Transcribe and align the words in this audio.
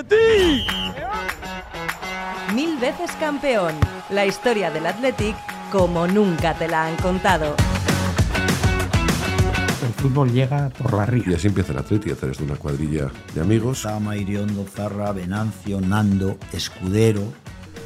Atleti. 0.00 0.66
Mil 2.54 2.76
veces 2.78 3.12
campeón. 3.20 3.74
La 4.10 4.26
historia 4.26 4.70
del 4.72 4.86
Athletic 4.86 5.36
como 5.70 6.08
nunca 6.08 6.54
te 6.54 6.66
la 6.66 6.86
han 6.86 6.96
contado. 6.96 7.54
El 9.82 9.92
fútbol 10.02 10.32
llega 10.32 10.70
por 10.70 10.94
la 10.94 11.04
Y 11.04 11.20
ría. 11.20 11.36
así 11.36 11.46
empieza 11.46 11.72
el 11.72 11.78
Atleti 11.78 12.10
a 12.10 12.16
través 12.16 12.38
de 12.38 12.44
una 12.44 12.56
cuadrilla 12.56 13.08
de 13.34 13.40
amigos. 13.40 13.82
Sama, 13.82 14.16
Iriondo, 14.16 14.64
Zarra, 14.66 15.12
Venancio, 15.12 15.80
Nando, 15.80 16.36
Escudero. 16.52 17.22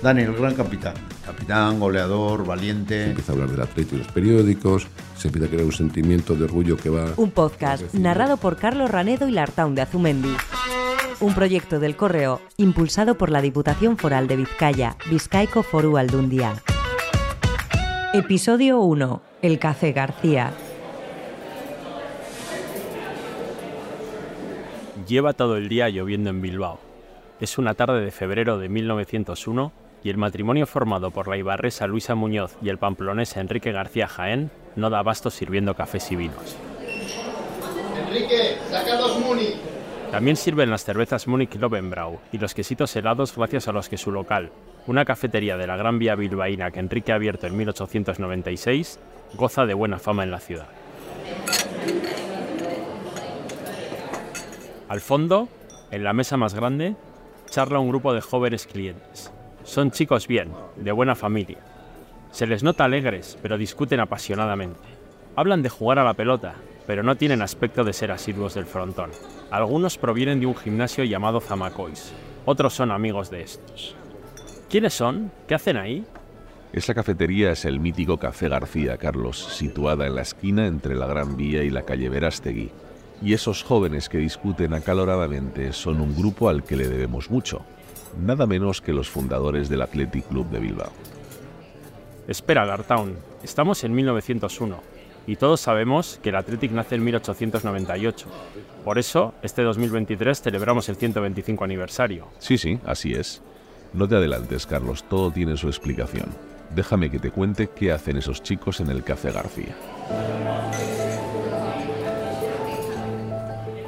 Dani, 0.02 0.22
el 0.22 0.34
gran 0.34 0.54
capitán. 0.54 0.94
Capitán, 1.24 1.80
goleador, 1.80 2.44
valiente. 2.44 3.04
Empieza 3.06 3.32
a 3.32 3.34
hablar 3.34 3.50
del 3.50 3.62
Atleti 3.62 3.94
en 3.94 3.98
los 4.00 4.08
periódicos. 4.08 4.86
Se 5.16 5.28
empieza 5.28 5.46
a 5.46 5.50
crear 5.50 5.64
un 5.64 5.72
sentimiento 5.72 6.34
de 6.34 6.44
orgullo 6.44 6.76
que 6.76 6.90
va. 6.90 7.06
Un 7.16 7.30
podcast 7.30 7.94
narrado 7.94 8.36
por 8.36 8.56
Carlos 8.56 8.90
Ranedo 8.90 9.26
y 9.26 9.32
Lartaun 9.32 9.74
de 9.74 9.82
Azumendi. 9.82 10.34
Un 11.20 11.34
proyecto 11.34 11.80
del 11.80 11.96
Correo 11.96 12.40
impulsado 12.58 13.16
por 13.16 13.30
la 13.30 13.40
Diputación 13.40 13.96
Foral 13.96 14.28
de 14.28 14.36
Vizcaya, 14.36 14.96
Vizcaico 15.10 15.62
Foru 15.62 15.96
Aldundia. 15.96 16.62
Episodio 18.12 18.80
1. 18.80 19.22
El 19.40 19.58
Café 19.58 19.92
García. 19.92 20.52
Lleva 25.08 25.32
todo 25.32 25.56
el 25.56 25.68
día 25.68 25.88
lloviendo 25.88 26.30
en 26.30 26.42
Bilbao. 26.42 26.80
Es 27.40 27.58
una 27.58 27.74
tarde 27.74 28.04
de 28.04 28.10
febrero 28.10 28.58
de 28.58 28.68
1901 28.68 29.83
y 30.04 30.10
el 30.10 30.18
matrimonio 30.18 30.66
formado 30.66 31.10
por 31.10 31.26
la 31.26 31.38
ibarresa 31.38 31.86
Luisa 31.86 32.14
Muñoz 32.14 32.56
y 32.62 32.68
el 32.68 32.78
pamplonés 32.78 33.36
Enrique 33.36 33.72
García 33.72 34.06
Jaén 34.06 34.50
no 34.76 34.90
da 34.90 34.98
abasto 34.98 35.30
sirviendo 35.30 35.74
cafés 35.74 36.12
y 36.12 36.16
vinos. 36.16 36.56
Enrique, 38.06 38.58
saca 38.70 38.96
dos 38.98 39.18
Muni. 39.18 39.54
También 40.10 40.36
sirven 40.36 40.70
las 40.70 40.84
cervezas 40.84 41.26
Munich 41.26 41.56
Lovenbrau 41.56 42.20
y 42.30 42.38
los 42.38 42.54
quesitos 42.54 42.94
helados 42.94 43.34
gracias 43.34 43.66
a 43.66 43.72
los 43.72 43.88
que 43.88 43.96
su 43.96 44.12
local, 44.12 44.52
una 44.86 45.04
cafetería 45.04 45.56
de 45.56 45.66
la 45.66 45.76
Gran 45.76 45.98
Vía 45.98 46.14
bilbaína 46.14 46.70
que 46.70 46.80
Enrique 46.80 47.10
ha 47.10 47.16
abierto 47.16 47.46
en 47.46 47.56
1896, 47.56 49.00
goza 49.34 49.64
de 49.64 49.74
buena 49.74 49.98
fama 49.98 50.22
en 50.22 50.30
la 50.30 50.38
ciudad. 50.38 50.68
Al 54.88 55.00
fondo, 55.00 55.48
en 55.90 56.04
la 56.04 56.12
mesa 56.12 56.36
más 56.36 56.54
grande, 56.54 56.94
charla 57.50 57.78
un 57.78 57.88
grupo 57.88 58.12
de 58.12 58.20
jóvenes 58.20 58.66
clientes. 58.66 59.32
Son 59.64 59.90
chicos 59.90 60.28
bien, 60.28 60.50
de 60.76 60.92
buena 60.92 61.14
familia. 61.14 61.58
Se 62.30 62.46
les 62.46 62.62
nota 62.62 62.84
alegres, 62.84 63.38
pero 63.42 63.58
discuten 63.58 64.00
apasionadamente. 64.00 64.80
Hablan 65.36 65.62
de 65.62 65.68
jugar 65.68 65.98
a 65.98 66.04
la 66.04 66.14
pelota, 66.14 66.54
pero 66.86 67.02
no 67.02 67.16
tienen 67.16 67.42
aspecto 67.42 67.82
de 67.82 67.92
ser 67.92 68.10
asiduos 68.10 68.54
del 68.54 68.66
frontón. 68.66 69.10
Algunos 69.50 69.98
provienen 69.98 70.40
de 70.40 70.46
un 70.46 70.54
gimnasio 70.54 71.04
llamado 71.04 71.40
Zamacois, 71.40 72.12
otros 72.46 72.74
son 72.74 72.90
amigos 72.90 73.30
de 73.30 73.40
estos. 73.40 73.96
¿Quiénes 74.68 74.92
son? 74.92 75.32
¿Qué 75.48 75.54
hacen 75.54 75.78
ahí? 75.78 76.04
Esa 76.74 76.92
cafetería 76.92 77.52
es 77.52 77.64
el 77.64 77.80
mítico 77.80 78.18
Café 78.18 78.48
García, 78.48 78.98
Carlos, 78.98 79.38
situada 79.38 80.06
en 80.06 80.16
la 80.16 80.22
esquina 80.22 80.66
entre 80.66 80.94
la 80.94 81.06
Gran 81.06 81.36
Vía 81.36 81.62
y 81.62 81.70
la 81.70 81.82
calle 81.82 82.10
Verástegui. 82.10 82.70
Y 83.22 83.32
esos 83.32 83.62
jóvenes 83.62 84.08
que 84.10 84.18
discuten 84.18 84.74
acaloradamente 84.74 85.72
son 85.72 86.00
un 86.00 86.14
grupo 86.14 86.50
al 86.50 86.64
que 86.64 86.76
le 86.76 86.88
debemos 86.88 87.30
mucho. 87.30 87.64
Nada 88.20 88.46
menos 88.46 88.80
que 88.80 88.92
los 88.92 89.08
fundadores 89.08 89.68
del 89.68 89.82
Athletic 89.82 90.28
Club 90.28 90.48
de 90.50 90.60
Bilbao. 90.60 90.92
Espera, 92.28 92.64
Lartown, 92.64 93.16
estamos 93.42 93.84
en 93.84 93.94
1901 93.94 94.80
y 95.26 95.36
todos 95.36 95.60
sabemos 95.60 96.18
que 96.22 96.30
el 96.30 96.36
Athletic 96.36 96.72
nace 96.72 96.94
en 96.94 97.04
1898. 97.04 98.26
Por 98.84 98.98
eso, 98.98 99.34
este 99.42 99.62
2023 99.62 100.40
celebramos 100.40 100.88
el 100.88 100.96
125 100.96 101.64
aniversario. 101.64 102.28
Sí, 102.38 102.58
sí, 102.58 102.78
así 102.84 103.14
es. 103.14 103.42
No 103.92 104.08
te 104.08 104.16
adelantes, 104.16 104.66
Carlos, 104.66 105.04
todo 105.08 105.30
tiene 105.30 105.56
su 105.56 105.68
explicación. 105.68 106.26
Déjame 106.74 107.10
que 107.10 107.18
te 107.18 107.30
cuente 107.30 107.68
qué 107.68 107.92
hacen 107.92 108.16
esos 108.16 108.42
chicos 108.42 108.80
en 108.80 108.90
el 108.90 109.04
Café 109.04 109.30
García. 109.30 109.76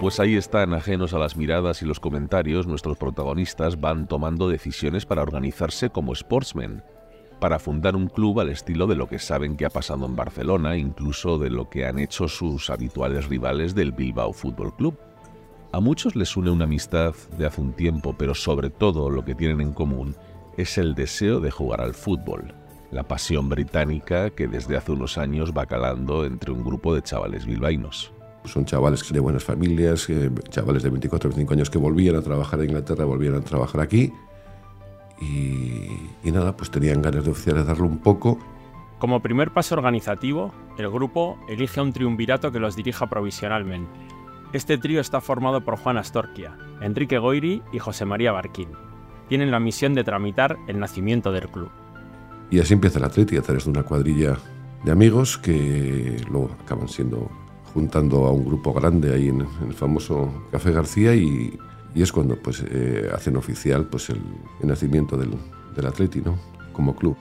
Pues 0.00 0.20
ahí 0.20 0.36
están, 0.36 0.74
ajenos 0.74 1.14
a 1.14 1.18
las 1.18 1.38
miradas 1.38 1.80
y 1.80 1.86
los 1.86 2.00
comentarios, 2.00 2.66
nuestros 2.66 2.98
protagonistas 2.98 3.80
van 3.80 4.06
tomando 4.06 4.46
decisiones 4.46 5.06
para 5.06 5.22
organizarse 5.22 5.88
como 5.88 6.14
sportsmen, 6.14 6.82
para 7.40 7.58
fundar 7.58 7.96
un 7.96 8.08
club 8.08 8.40
al 8.40 8.50
estilo 8.50 8.86
de 8.86 8.94
lo 8.94 9.08
que 9.08 9.18
saben 9.18 9.56
que 9.56 9.64
ha 9.64 9.70
pasado 9.70 10.04
en 10.04 10.14
Barcelona, 10.14 10.76
incluso 10.76 11.38
de 11.38 11.48
lo 11.48 11.70
que 11.70 11.86
han 11.86 11.98
hecho 11.98 12.28
sus 12.28 12.68
habituales 12.68 13.26
rivales 13.26 13.74
del 13.74 13.92
Bilbao 13.92 14.34
Fútbol 14.34 14.76
Club. 14.76 14.98
A 15.72 15.80
muchos 15.80 16.14
les 16.14 16.36
une 16.36 16.50
una 16.50 16.64
amistad 16.64 17.14
de 17.38 17.46
hace 17.46 17.62
un 17.62 17.72
tiempo, 17.72 18.14
pero 18.18 18.34
sobre 18.34 18.68
todo 18.68 19.08
lo 19.08 19.24
que 19.24 19.34
tienen 19.34 19.62
en 19.62 19.72
común 19.72 20.14
es 20.58 20.76
el 20.76 20.94
deseo 20.94 21.40
de 21.40 21.50
jugar 21.50 21.80
al 21.80 21.94
fútbol, 21.94 22.54
la 22.90 23.02
pasión 23.02 23.48
británica 23.48 24.28
que 24.28 24.46
desde 24.46 24.76
hace 24.76 24.92
unos 24.92 25.16
años 25.16 25.54
va 25.56 25.64
calando 25.64 26.26
entre 26.26 26.52
un 26.52 26.62
grupo 26.62 26.94
de 26.94 27.02
chavales 27.02 27.46
bilbaínos. 27.46 28.12
Son 28.46 28.64
chavales 28.64 29.12
de 29.12 29.20
buenas 29.20 29.44
familias, 29.44 30.08
eh, 30.08 30.30
chavales 30.48 30.82
de 30.82 30.90
24 30.90 31.28
o 31.28 31.30
25 31.30 31.54
años 31.54 31.70
que 31.70 31.78
volvían 31.78 32.16
a 32.16 32.22
trabajar 32.22 32.60
en 32.60 32.66
Inglaterra, 32.66 33.04
volvían 33.04 33.34
a 33.34 33.40
trabajar 33.40 33.80
aquí. 33.80 34.12
Y, 35.20 35.88
y 36.24 36.30
nada, 36.32 36.56
pues 36.56 36.70
tenían 36.70 37.02
ganas 37.02 37.24
de 37.24 37.30
oficializarlo 37.30 37.86
un 37.86 37.98
poco. 37.98 38.38
Como 38.98 39.20
primer 39.20 39.52
paso 39.52 39.74
organizativo, 39.74 40.52
el 40.78 40.90
grupo 40.90 41.38
elige 41.48 41.80
a 41.80 41.82
un 41.82 41.92
triunvirato 41.92 42.50
que 42.50 42.60
los 42.60 42.76
dirija 42.76 43.06
provisionalmente. 43.08 43.90
Este 44.52 44.78
trío 44.78 45.00
está 45.00 45.20
formado 45.20 45.64
por 45.64 45.76
Juan 45.76 45.98
Astorquia, 45.98 46.56
Enrique 46.80 47.18
Goiri 47.18 47.62
y 47.72 47.78
José 47.78 48.04
María 48.04 48.32
Barquín. 48.32 48.68
Tienen 49.28 49.50
la 49.50 49.60
misión 49.60 49.94
de 49.94 50.04
tramitar 50.04 50.56
el 50.68 50.78
nacimiento 50.78 51.32
del 51.32 51.48
club. 51.48 51.70
Y 52.50 52.60
así 52.60 52.74
empieza 52.74 52.98
el 52.98 53.04
Atleti 53.04 53.36
a 53.36 53.42
través 53.42 53.64
de 53.64 53.70
una 53.70 53.82
cuadrilla 53.82 54.38
de 54.84 54.92
amigos 54.92 55.36
que 55.36 56.24
luego 56.30 56.50
acaban 56.62 56.88
siendo 56.88 57.28
juntando 57.76 58.24
a 58.24 58.32
un 58.32 58.42
grupo 58.42 58.72
grande 58.72 59.12
ahí 59.12 59.28
en, 59.28 59.42
el 59.42 59.74
famoso 59.74 60.46
Café 60.50 60.72
García 60.72 61.14
y, 61.14 61.58
es 61.94 62.10
cuando 62.10 62.34
pues 62.36 62.64
eh, 62.70 63.10
hacen 63.14 63.36
oficial 63.36 63.86
pues 63.86 64.08
el, 64.08 64.22
nacimiento 64.62 65.18
del, 65.18 65.32
del 65.74 65.86
Atleti. 65.86 66.22
Como 66.72 66.96
club. 66.96 67.16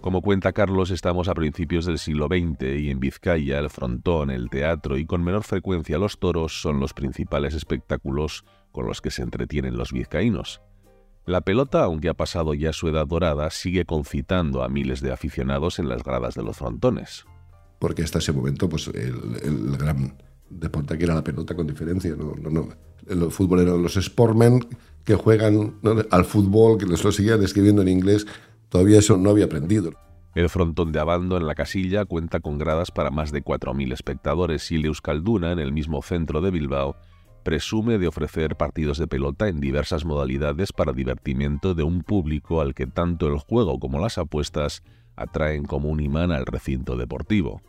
Como 0.00 0.22
cuenta 0.22 0.52
Carlos, 0.52 0.92
estamos 0.92 1.26
a 1.26 1.34
principios 1.34 1.86
del 1.86 1.98
siglo 1.98 2.28
XX 2.28 2.78
y 2.78 2.90
en 2.90 3.00
Vizcaya 3.00 3.58
el 3.58 3.68
frontón, 3.68 4.30
el 4.30 4.48
teatro 4.48 4.96
y 4.96 5.06
con 5.06 5.24
menor 5.24 5.42
frecuencia 5.42 5.98
los 5.98 6.20
toros 6.20 6.62
son 6.62 6.78
los 6.78 6.94
principales 6.94 7.54
espectáculos 7.54 8.44
con 8.70 8.86
los 8.86 9.00
que 9.00 9.10
se 9.10 9.22
entretienen 9.22 9.76
los 9.76 9.92
vizcaínos. 9.92 10.60
La 11.28 11.42
pelota, 11.42 11.84
aunque 11.84 12.08
ha 12.08 12.14
pasado 12.14 12.54
ya 12.54 12.72
su 12.72 12.88
edad 12.88 13.06
dorada, 13.06 13.50
sigue 13.50 13.84
concitando 13.84 14.62
a 14.62 14.68
miles 14.70 15.02
de 15.02 15.12
aficionados 15.12 15.78
en 15.78 15.86
las 15.86 16.02
gradas 16.02 16.34
de 16.34 16.42
los 16.42 16.56
frontones. 16.56 17.26
Porque 17.78 18.02
hasta 18.02 18.18
ese 18.18 18.32
momento 18.32 18.66
pues 18.66 18.88
el, 18.88 19.36
el 19.42 19.76
gran 19.76 20.16
deporte 20.48 20.94
aquí 20.94 21.04
era 21.04 21.14
la 21.14 21.22
pelota 21.22 21.54
con 21.54 21.66
diferencia. 21.66 22.16
¿no? 22.16 22.34
No, 22.40 22.48
no. 22.48 22.68
El 23.06 23.30
fútbol 23.30 23.60
eran 23.60 23.82
los 23.82 23.96
sportmen 23.96 24.66
que 25.04 25.16
juegan 25.16 25.74
¿no? 25.82 25.96
al 26.10 26.24
fútbol, 26.24 26.78
que 26.78 26.86
les 26.86 27.04
lo 27.04 27.12
seguían 27.12 27.42
escribiendo 27.42 27.82
en 27.82 27.88
inglés. 27.88 28.26
Todavía 28.70 28.98
eso 28.98 29.18
no 29.18 29.28
había 29.28 29.44
aprendido. 29.44 29.92
El 30.34 30.48
frontón 30.48 30.92
de 30.92 31.00
Abando 31.00 31.36
en 31.36 31.46
la 31.46 31.54
casilla 31.54 32.06
cuenta 32.06 32.40
con 32.40 32.56
gradas 32.56 32.90
para 32.90 33.10
más 33.10 33.32
de 33.32 33.44
4.000 33.44 33.92
espectadores 33.92 34.72
y 34.72 34.76
el 34.76 34.86
Euskalduna, 34.86 35.52
en 35.52 35.58
el 35.58 35.72
mismo 35.72 36.00
centro 36.00 36.40
de 36.40 36.50
Bilbao, 36.50 36.96
presume 37.48 37.96
de 37.96 38.08
ofrecer 38.08 38.56
partidos 38.56 38.98
de 38.98 39.06
pelota 39.06 39.48
en 39.48 39.58
diversas 39.58 40.04
modalidades 40.04 40.70
para 40.70 40.92
divertimiento 40.92 41.72
de 41.72 41.82
un 41.82 42.02
público 42.02 42.60
al 42.60 42.74
que 42.74 42.86
tanto 42.86 43.26
el 43.26 43.38
juego 43.38 43.80
como 43.80 43.98
las 43.98 44.18
apuestas 44.18 44.82
atraen 45.16 45.64
como 45.64 45.88
un 45.88 45.98
imán 46.00 46.30
al 46.30 46.44
recinto 46.44 46.94
deportivo. 46.98 47.62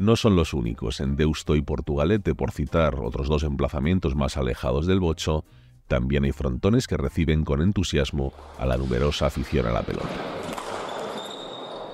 No 0.00 0.16
son 0.16 0.34
los 0.34 0.54
únicos, 0.54 0.98
en 0.98 1.14
Deusto 1.14 1.54
y 1.54 1.62
Portugalete, 1.62 2.34
por 2.34 2.50
citar 2.50 2.96
otros 2.98 3.28
dos 3.28 3.44
emplazamientos 3.44 4.16
más 4.16 4.36
alejados 4.36 4.88
del 4.88 4.98
bocho, 4.98 5.44
también 5.86 6.24
hay 6.24 6.32
frontones 6.32 6.88
que 6.88 6.96
reciben 6.96 7.44
con 7.44 7.62
entusiasmo 7.62 8.32
a 8.58 8.66
la 8.66 8.76
numerosa 8.76 9.26
afición 9.26 9.68
a 9.68 9.70
la 9.70 9.82
pelota. 9.82 10.08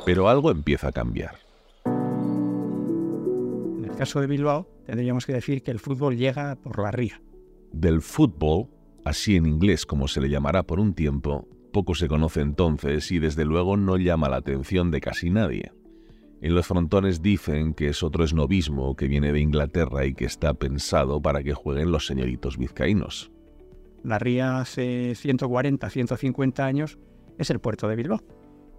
Pero 0.07 0.31
algo 0.31 0.51
empieza 0.51 0.89
a 0.89 0.93
cambiar. 0.93 1.46
En 3.97 4.01
el 4.03 4.09
caso 4.09 4.21
de 4.21 4.27
Bilbao, 4.27 4.69
tendríamos 4.85 5.25
que 5.25 5.33
decir 5.33 5.63
que 5.63 5.71
el 5.71 5.79
fútbol 5.79 6.19
llega 6.19 6.57
por 6.57 6.83
la 6.83 6.91
ría. 6.91 7.23
Del 7.73 8.03
fútbol, 8.03 8.69
así 9.07 9.37
en 9.37 9.47
inglés 9.47 9.87
como 9.87 10.07
se 10.07 10.21
le 10.21 10.29
llamará 10.29 10.65
por 10.65 10.81
un 10.81 10.93
tiempo, 10.93 11.49
poco 11.73 11.95
se 11.95 12.07
conoce 12.07 12.43
entonces 12.43 13.11
y 13.11 13.19
desde 13.19 13.47
luego 13.47 13.79
no 13.79 13.97
llama 13.97 14.29
la 14.29 14.37
atención 14.37 14.91
de 14.91 15.01
casi 15.01 15.31
nadie. 15.31 15.73
En 16.43 16.55
los 16.55 16.67
frontones 16.67 17.23
dicen 17.23 17.73
que 17.73 17.89
es 17.89 18.03
otro 18.03 18.23
esnovismo 18.23 18.95
que 18.97 19.09
viene 19.09 19.33
de 19.33 19.41
Inglaterra 19.41 20.05
y 20.05 20.13
que 20.13 20.27
está 20.27 20.53
pensado 20.53 21.23
para 21.23 21.43
que 21.43 21.55
jueguen 21.55 21.91
los 21.91 22.05
señoritos 22.05 22.59
vizcaínos. 22.59 23.33
La 24.05 24.19
ría 24.19 24.61
hace 24.61 25.15
140, 25.15 25.89
150 25.89 26.67
años 26.67 26.99
es 27.39 27.49
el 27.49 27.61
puerto 27.61 27.89
de 27.89 27.97
Bilbao. 27.97 28.21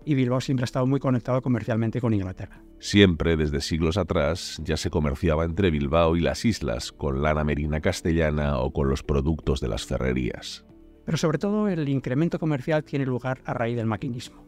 Y 0.07 0.15
Bilbao 0.15 0.39
siempre 0.39 0.63
ha 0.63 0.71
estado 0.71 0.87
muy 0.87 1.01
conectado 1.01 1.41
comercialmente 1.41 1.99
con 1.99 2.13
Inglaterra. 2.13 2.61
Siempre, 2.79 3.35
desde 3.35 3.59
siglos 3.59 3.97
atrás, 3.97 4.57
ya 4.63 4.77
se 4.77 4.89
comerciaba 4.89 5.43
entre 5.43 5.69
Bilbao 5.69 6.15
y 6.15 6.21
las 6.21 6.45
islas, 6.45 6.93
con 6.93 7.21
lana 7.21 7.43
merina 7.43 7.81
castellana 7.81 8.57
o 8.59 8.71
con 8.71 8.87
los 8.87 9.03
productos 9.03 9.59
de 9.59 9.67
las 9.67 9.85
ferrerías. 9.85 10.65
Pero 11.03 11.17
sobre 11.17 11.39
todo 11.39 11.67
el 11.67 11.89
incremento 11.89 12.39
comercial 12.39 12.85
tiene 12.85 13.05
lugar 13.05 13.41
a 13.43 13.53
raíz 13.53 13.75
del 13.75 13.85
maquinismo, 13.85 14.45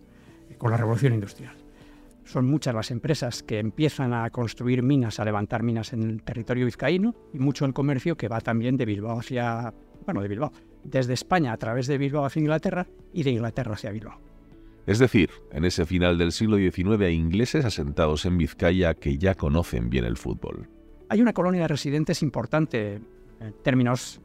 con 0.57 0.71
la 0.71 0.77
revolución 0.77 1.13
industrial. 1.13 1.57
Son 2.23 2.45
muchas 2.45 2.73
las 2.73 2.89
empresas 2.89 3.43
que 3.43 3.59
empiezan 3.59 4.13
a 4.13 4.29
construir 4.29 4.81
minas, 4.81 5.19
a 5.19 5.25
levantar 5.25 5.61
minas 5.61 5.91
en 5.91 6.03
el 6.03 6.23
territorio 6.23 6.67
vizcaíno 6.67 7.15
y 7.33 7.39
mucho 7.39 7.65
el 7.65 7.73
comercio 7.73 8.15
que 8.15 8.29
va 8.29 8.39
también 8.39 8.77
de 8.77 8.85
Bilbao 8.85 9.19
hacia, 9.19 9.73
bueno, 10.05 10.21
de 10.21 10.29
Bilbao, 10.29 10.53
desde 10.85 11.15
España 11.15 11.51
a 11.51 11.57
través 11.57 11.87
de 11.87 11.97
Bilbao 11.97 12.23
hacia 12.23 12.39
Inglaterra 12.39 12.87
y 13.11 13.23
de 13.23 13.31
Inglaterra 13.31 13.73
hacia 13.73 13.91
Bilbao. 13.91 14.28
Es 14.89 14.97
decir, 14.97 15.29
en 15.51 15.65
ese 15.65 15.85
final 15.85 16.17
del 16.17 16.31
siglo 16.31 16.57
XIX 16.57 16.99
hay 17.01 17.13
ingleses 17.13 17.63
asentados 17.63 18.25
en 18.25 18.39
Vizcaya 18.39 18.95
que 18.95 19.19
ya 19.19 19.35
conocen 19.35 19.91
bien 19.91 20.03
el 20.03 20.17
fútbol. 20.17 20.67
Hay 21.09 21.21
una 21.21 21.31
colonia 21.31 21.61
de 21.61 21.67
residentes 21.67 22.23
importante 22.23 22.99
en 23.39 23.53
términos 23.61 24.19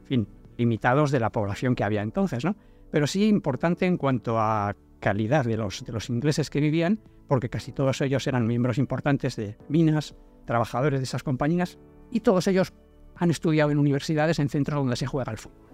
limitados 0.57 1.11
de 1.11 1.19
la 1.19 1.29
población 1.29 1.75
que 1.75 1.83
había 1.83 2.01
entonces, 2.01 2.43
¿no? 2.43 2.55
pero 2.89 3.05
sí 3.05 3.27
importante 3.27 3.85
en 3.85 3.97
cuanto 3.97 4.39
a 4.39 4.75
calidad 4.99 5.45
de 5.45 5.55
los, 5.55 5.85
de 5.85 5.93
los 5.93 6.09
ingleses 6.09 6.49
que 6.49 6.61
vivían, 6.61 6.99
porque 7.27 7.49
casi 7.49 7.71
todos 7.71 8.01
ellos 8.01 8.25
eran 8.25 8.47
miembros 8.47 8.79
importantes 8.79 9.35
de 9.35 9.57
minas, 9.69 10.15
trabajadores 10.45 10.99
de 10.99 11.03
esas 11.03 11.21
compañías, 11.21 11.77
y 12.09 12.21
todos 12.21 12.47
ellos 12.47 12.73
han 13.15 13.29
estudiado 13.29 13.69
en 13.69 13.77
universidades 13.77 14.39
en 14.39 14.49
centros 14.49 14.79
donde 14.79 14.95
se 14.95 15.05
juega 15.05 15.31
el 15.31 15.37
fútbol. 15.37 15.69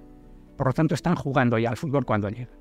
Por 0.58 0.68
lo 0.68 0.74
tanto, 0.74 0.96
están 0.96 1.16
jugando 1.16 1.58
ya 1.58 1.70
al 1.70 1.78
fútbol 1.78 2.04
cuando 2.04 2.28
llegan. 2.28 2.61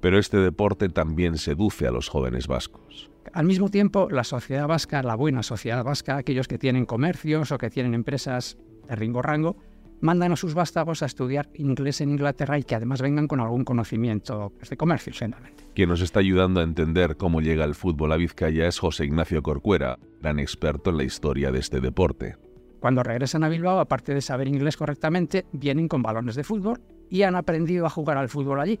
Pero 0.00 0.18
este 0.18 0.38
deporte 0.38 0.88
también 0.88 1.38
seduce 1.38 1.86
a 1.86 1.90
los 1.90 2.08
jóvenes 2.08 2.46
vascos. 2.46 3.10
Al 3.32 3.46
mismo 3.46 3.68
tiempo, 3.68 4.08
la 4.10 4.24
sociedad 4.24 4.66
vasca, 4.66 5.02
la 5.02 5.14
buena 5.14 5.42
sociedad 5.42 5.84
vasca, 5.84 6.16
aquellos 6.16 6.48
que 6.48 6.58
tienen 6.58 6.86
comercios 6.86 7.52
o 7.52 7.58
que 7.58 7.70
tienen 7.70 7.94
empresas 7.94 8.58
de 8.88 8.96
ringo 8.96 9.22
rango, 9.22 9.56
mandan 10.00 10.32
a 10.32 10.36
sus 10.36 10.54
vástagos 10.54 11.02
a 11.02 11.06
estudiar 11.06 11.48
inglés 11.54 12.00
en 12.00 12.10
Inglaterra 12.10 12.58
y 12.58 12.62
que 12.62 12.74
además 12.74 13.02
vengan 13.02 13.26
con 13.26 13.40
algún 13.40 13.64
conocimiento 13.64 14.52
de 14.68 14.76
comercio, 14.76 15.12
generalmente. 15.12 15.64
Quien 15.74 15.88
nos 15.88 16.00
está 16.00 16.20
ayudando 16.20 16.60
a 16.60 16.64
entender 16.64 17.16
cómo 17.16 17.40
llega 17.40 17.64
el 17.64 17.74
fútbol 17.74 18.12
a 18.12 18.16
Vizcaya 18.16 18.66
es 18.66 18.78
José 18.78 19.04
Ignacio 19.04 19.42
Corcuera, 19.42 19.98
gran 20.20 20.38
experto 20.38 20.90
en 20.90 20.98
la 20.98 21.04
historia 21.04 21.50
de 21.50 21.58
este 21.58 21.80
deporte. 21.80 22.36
Cuando 22.80 23.02
regresan 23.02 23.42
a 23.42 23.48
Bilbao, 23.48 23.80
aparte 23.80 24.14
de 24.14 24.20
saber 24.20 24.46
inglés 24.46 24.76
correctamente, 24.76 25.46
vienen 25.52 25.88
con 25.88 26.02
balones 26.02 26.36
de 26.36 26.44
fútbol 26.44 26.80
y 27.10 27.22
han 27.22 27.34
aprendido 27.34 27.86
a 27.86 27.90
jugar 27.90 28.18
al 28.18 28.28
fútbol 28.28 28.60
allí. 28.60 28.78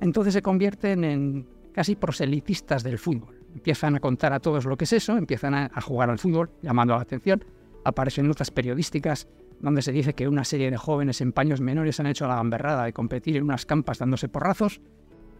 Entonces 0.00 0.34
se 0.34 0.42
convierten 0.42 1.04
en 1.04 1.48
casi 1.72 1.96
proselitistas 1.96 2.82
del 2.82 2.98
fútbol. 2.98 3.40
Empiezan 3.54 3.96
a 3.96 4.00
contar 4.00 4.32
a 4.32 4.40
todos 4.40 4.64
lo 4.64 4.76
que 4.76 4.84
es 4.84 4.92
eso, 4.92 5.16
empiezan 5.16 5.54
a, 5.54 5.70
a 5.72 5.80
jugar 5.80 6.10
al 6.10 6.18
fútbol, 6.18 6.50
llamando 6.62 6.94
la 6.94 7.02
atención. 7.02 7.44
Aparecen 7.84 8.28
notas 8.28 8.50
periodísticas 8.50 9.28
donde 9.60 9.82
se 9.82 9.92
dice 9.92 10.14
que 10.14 10.28
una 10.28 10.44
serie 10.44 10.70
de 10.70 10.76
jóvenes 10.76 11.20
en 11.20 11.32
paños 11.32 11.60
menores 11.60 12.00
han 12.00 12.06
hecho 12.06 12.26
la 12.26 12.36
gamberrada 12.36 12.84
de 12.84 12.92
competir 12.92 13.36
en 13.36 13.44
unas 13.44 13.66
campas 13.66 13.98
dándose 13.98 14.28
porrazos. 14.28 14.80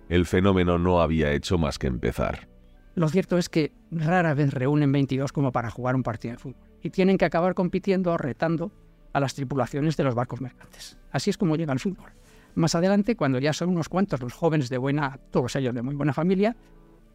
El 0.09 0.27
fenómeno 0.27 0.79
no 0.79 1.01
había 1.01 1.33
hecho 1.33 1.59
más 1.59 1.79
que 1.79 1.87
empezar. 1.87 2.49
Lo 2.95 3.09
cierto 3.09 3.37
es 3.37 3.49
que 3.49 3.73
rara 3.91 4.33
vez 4.35 4.55
reúnen 4.55 4.91
22 4.91 5.33
como 5.33 5.53
para 5.53 5.71
jugar 5.71 5.97
un 5.97 6.03
partido 6.03 6.33
de 6.33 6.39
fútbol 6.39 6.67
y 6.83 6.91
tienen 6.91 7.19
que 7.19 7.25
acabar 7.25 7.55
compitiendo 7.55 8.13
o 8.13 8.17
retando 8.17 8.73
a 9.13 9.21
las 9.21 9.35
tripulaciones 9.35 9.97
de 9.97 10.05
los 10.05 10.15
barcos 10.15 10.41
mercantes. 10.41 10.99
Así 11.11 11.31
es 11.31 11.37
como 11.37 11.57
llega 11.57 11.73
el 11.73 11.81
fútbol. 11.81 12.13
Más 12.57 12.75
adelante, 12.75 13.17
cuando 13.17 13.39
ya 13.39 13.53
son 13.53 13.69
unos 13.69 13.91
cuantos 13.91 14.23
los 14.23 14.33
jóvenes 14.33 14.71
de 14.71 14.79
buena, 14.79 15.21
todos 15.31 15.55
ellos 15.57 15.75
de 15.75 15.83
muy 15.83 15.95
buena 15.95 16.15
familia, 16.15 16.57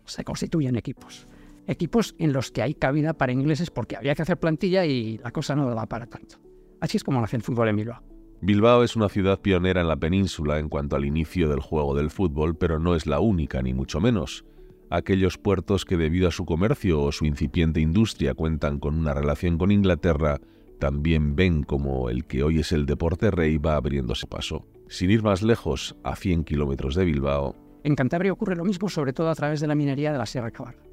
se 0.06 0.24
constituyen 0.24 0.76
equipos. 0.76 1.28
Equipos 1.66 2.14
en 2.20 2.32
los 2.32 2.52
que 2.52 2.62
hay 2.62 2.76
cabida 2.76 3.14
para 3.14 3.32
ingleses 3.32 3.72
porque 3.72 3.96
había 3.96 4.14
que 4.14 4.22
hacer 4.22 4.38
plantilla 4.38 4.86
y 4.86 5.18
la 5.18 5.32
cosa 5.32 5.56
no 5.56 5.68
daba 5.68 5.88
para 5.88 6.06
tanto. 6.06 6.38
Así 6.80 6.98
es 6.98 7.04
como 7.04 7.20
nace 7.20 7.38
el 7.38 7.42
fútbol 7.42 7.70
en 7.70 7.76
Bilbao. 7.76 8.04
Bilbao 8.42 8.84
es 8.84 8.96
una 8.96 9.10
ciudad 9.10 9.40
pionera 9.40 9.82
en 9.82 9.88
la 9.88 9.98
península 9.98 10.60
en 10.60 10.70
cuanto 10.70 10.96
al 10.96 11.06
inicio 11.06 11.50
del 11.50 11.60
juego 11.60 11.96
del 11.96 12.12
fútbol, 12.12 12.56
pero 12.56 12.78
no 12.78 12.94
es 12.94 13.08
la 13.08 13.20
única, 13.20 13.64
ni 13.64 13.74
mucho 13.74 14.00
menos. 14.00 14.46
Aquellos 14.92 15.40
puertos 15.40 15.86
que 15.86 15.98
debido 15.98 16.28
a 16.28 16.32
su 16.32 16.46
comercio 16.46 17.02
o 17.02 17.12
su 17.12 17.26
incipiente 17.26 17.80
industria 17.80 18.36
cuentan 18.36 18.80
con 18.80 18.96
una 18.96 19.16
relación 19.16 19.58
con 19.58 19.72
Inglaterra, 19.72 20.40
también 20.78 21.36
ven 21.36 21.64
como 21.64 22.12
el 22.12 22.26
que 22.26 22.44
hoy 22.44 22.60
es 22.60 22.72
el 22.72 22.86
deporte 22.86 23.32
rey 23.32 23.58
va 23.58 23.76
abriéndose 23.76 24.28
paso. 24.28 24.68
Sin 24.92 25.10
ir 25.10 25.24
más 25.24 25.42
lejos, 25.42 25.96
a 26.04 26.16
100 26.16 26.44
kilómetros 26.44 26.94
de 26.94 27.06
Bilbao. 27.06 27.56
En 27.84 27.96
Cantabria 27.96 28.32
ocurre 28.32 28.56
lo 28.56 28.66
mismo, 28.66 28.90
sobre 28.90 29.14
todo 29.14 29.30
a 29.30 29.36
través 29.36 29.60
de 29.60 29.66
la 29.66 29.74
minería 29.74 30.12
de 30.12 30.20
la 30.20 30.28
Sierra 30.28 30.52
Cabarga. 30.52 30.84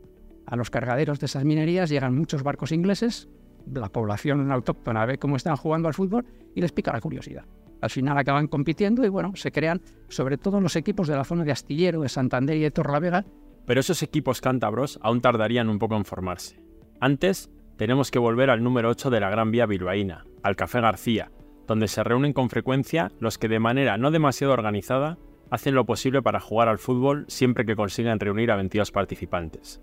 A 0.46 0.56
los 0.56 0.70
cargaderos 0.70 1.20
de 1.20 1.26
esas 1.26 1.44
minerías 1.44 1.90
llegan 1.90 2.16
muchos 2.16 2.42
barcos 2.42 2.72
ingleses 2.72 3.28
la 3.74 3.88
población 3.88 4.50
autóctona 4.50 5.04
ve 5.06 5.18
cómo 5.18 5.36
están 5.36 5.56
jugando 5.56 5.88
al 5.88 5.94
fútbol 5.94 6.24
y 6.54 6.60
les 6.60 6.72
pica 6.72 6.92
la 6.92 7.00
curiosidad. 7.00 7.44
Al 7.80 7.90
final 7.90 8.18
acaban 8.18 8.48
compitiendo 8.48 9.04
y 9.04 9.08
bueno, 9.08 9.32
se 9.36 9.52
crean 9.52 9.80
sobre 10.08 10.36
todo 10.36 10.60
los 10.60 10.76
equipos 10.76 11.06
de 11.06 11.16
la 11.16 11.24
zona 11.24 11.44
de 11.44 11.52
Astillero, 11.52 12.02
de 12.02 12.08
Santander 12.08 12.56
y 12.56 12.60
de 12.60 12.70
Torlavega. 12.70 13.24
Pero 13.66 13.80
esos 13.80 14.02
equipos 14.02 14.40
cántabros 14.40 14.98
aún 15.02 15.20
tardarían 15.20 15.68
un 15.68 15.78
poco 15.78 15.96
en 15.96 16.04
formarse. 16.04 16.60
Antes, 17.00 17.50
tenemos 17.76 18.10
que 18.10 18.18
volver 18.18 18.50
al 18.50 18.64
número 18.64 18.88
8 18.88 19.10
de 19.10 19.20
la 19.20 19.30
Gran 19.30 19.50
Vía 19.50 19.66
bilbaína, 19.66 20.24
al 20.42 20.56
Café 20.56 20.80
García, 20.80 21.30
donde 21.68 21.86
se 21.86 22.02
reúnen 22.02 22.32
con 22.32 22.50
frecuencia 22.50 23.12
los 23.20 23.38
que 23.38 23.46
de 23.46 23.60
manera 23.60 23.96
no 23.98 24.10
demasiado 24.10 24.52
organizada 24.52 25.18
hacen 25.50 25.74
lo 25.74 25.86
posible 25.86 26.22
para 26.22 26.40
jugar 26.40 26.68
al 26.68 26.78
fútbol 26.78 27.24
siempre 27.28 27.64
que 27.64 27.76
consigan 27.76 28.18
reunir 28.18 28.50
a 28.50 28.56
22 28.56 28.90
participantes. 28.90 29.80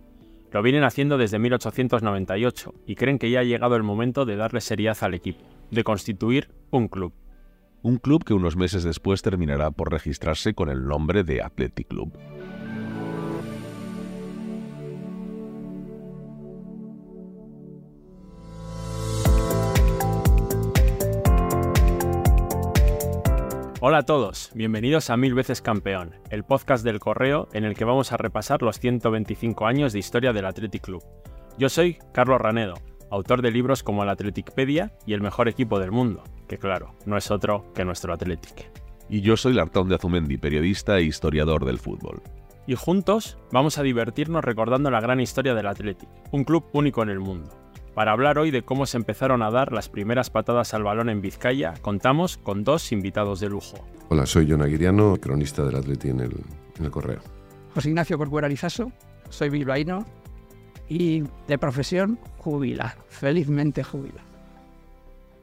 Lo 0.52 0.62
vienen 0.62 0.84
haciendo 0.84 1.18
desde 1.18 1.40
1898 1.40 2.74
y 2.86 2.96
creen 2.96 3.20
que 3.20 3.30
ya 3.30 3.40
ha 3.40 3.44
llegado 3.44 3.76
el 3.76 3.84
momento 3.84 4.26
de 4.26 4.36
darle 4.36 4.62
seriedad 4.62 4.98
al 5.02 5.14
equipo, 5.14 5.46
de 5.72 5.84
constituir 5.84 6.50
un 6.72 6.88
club. 6.88 7.14
Un 7.82 7.98
club 7.98 8.24
que 8.24 8.34
unos 8.34 8.56
meses 8.56 8.84
después 8.84 9.22
terminará 9.22 9.72
por 9.72 9.92
registrarse 9.92 10.54
con 10.54 10.70
el 10.70 10.86
nombre 10.86 11.24
de 11.24 11.42
Athletic 11.42 11.88
Club. 11.88 12.18
Hola 23.88 24.00
a 24.00 24.04
todos, 24.04 24.50
bienvenidos 24.56 25.12
a 25.12 25.16
Mil 25.16 25.36
veces 25.36 25.62
Campeón, 25.62 26.16
el 26.32 26.44
podcast 26.44 26.84
del 26.84 27.00
correo 27.00 27.48
en 27.54 27.66
el 27.66 27.76
que 27.76 27.86
vamos 27.86 28.12
a 28.12 28.18
repasar 28.18 28.64
los 28.64 28.80
125 28.80 29.68
años 29.68 29.94
de 29.94 30.00
historia 30.00 30.34
del 30.34 30.48
Athletic 30.48 30.82
Club. 30.82 31.04
Yo 31.60 31.70
soy 31.70 32.00
Carlos 32.12 32.42
Ranedo, 32.42 32.74
autor 33.12 33.44
de 33.44 33.52
libros 33.52 33.84
como 33.84 34.02
el 34.02 34.10
Athleticpedia 34.10 34.98
y 35.06 35.14
el 35.14 35.22
mejor 35.22 35.48
equipo 35.48 35.78
del 35.78 35.92
mundo, 35.92 36.24
que 36.48 36.58
claro, 36.58 36.96
no 37.06 37.16
es 37.16 37.30
otro 37.30 37.72
que 37.76 37.86
nuestro 37.86 38.12
Athletic. 38.12 38.72
Y 39.08 39.22
yo 39.22 39.38
soy 39.38 39.54
Lartón 39.54 39.88
de 39.88 39.94
Azumendi, 39.94 40.40
periodista 40.40 40.98
e 40.98 41.04
historiador 41.04 41.64
del 41.64 41.78
fútbol. 41.78 42.24
Y 42.66 42.74
juntos 42.74 43.38
vamos 43.52 43.78
a 43.78 43.84
divertirnos 43.84 44.44
recordando 44.44 44.90
la 44.90 45.00
gran 45.00 45.20
historia 45.20 45.54
del 45.54 45.68
Athletic, 45.68 46.10
un 46.32 46.44
club 46.44 46.66
único 46.74 47.04
en 47.04 47.10
el 47.10 47.20
mundo. 47.20 47.65
Para 47.96 48.12
hablar 48.12 48.38
hoy 48.38 48.52
de 48.52 48.62
cómo 48.62 48.86
se 48.86 48.98
empezaron 48.98 49.42
a 49.42 49.50
dar 49.50 49.72
las 49.72 49.88
primeras 49.88 50.30
patadas 50.30 50.74
al 50.74 50.84
balón 50.84 51.08
en 51.08 51.22
Vizcaya, 51.22 51.76
contamos 51.82 52.36
con 52.36 52.66
dos 52.66 52.92
invitados 52.92 53.40
de 53.40 53.48
lujo. 53.48 53.78
Hola, 54.10 54.26
soy 54.26 54.52
John 54.52 54.62
Aguiriano, 54.62 55.16
cronista 55.16 55.64
del 55.64 55.78
Atleti 55.78 56.10
en 56.10 56.20
el, 56.20 56.34
en 56.78 56.84
el 56.84 56.92
Correo. 56.92 57.22
José 57.74 57.88
Ignacio 57.88 58.18
Corcuera 58.18 58.50
Lizaso, 58.50 58.92
soy 59.30 59.50
bilbaíno 59.50 60.06
y 60.90 61.24
de 61.48 61.58
profesión 61.58 62.20
jubilado, 62.38 63.02
felizmente 63.08 63.82
jubilado. 63.82 64.28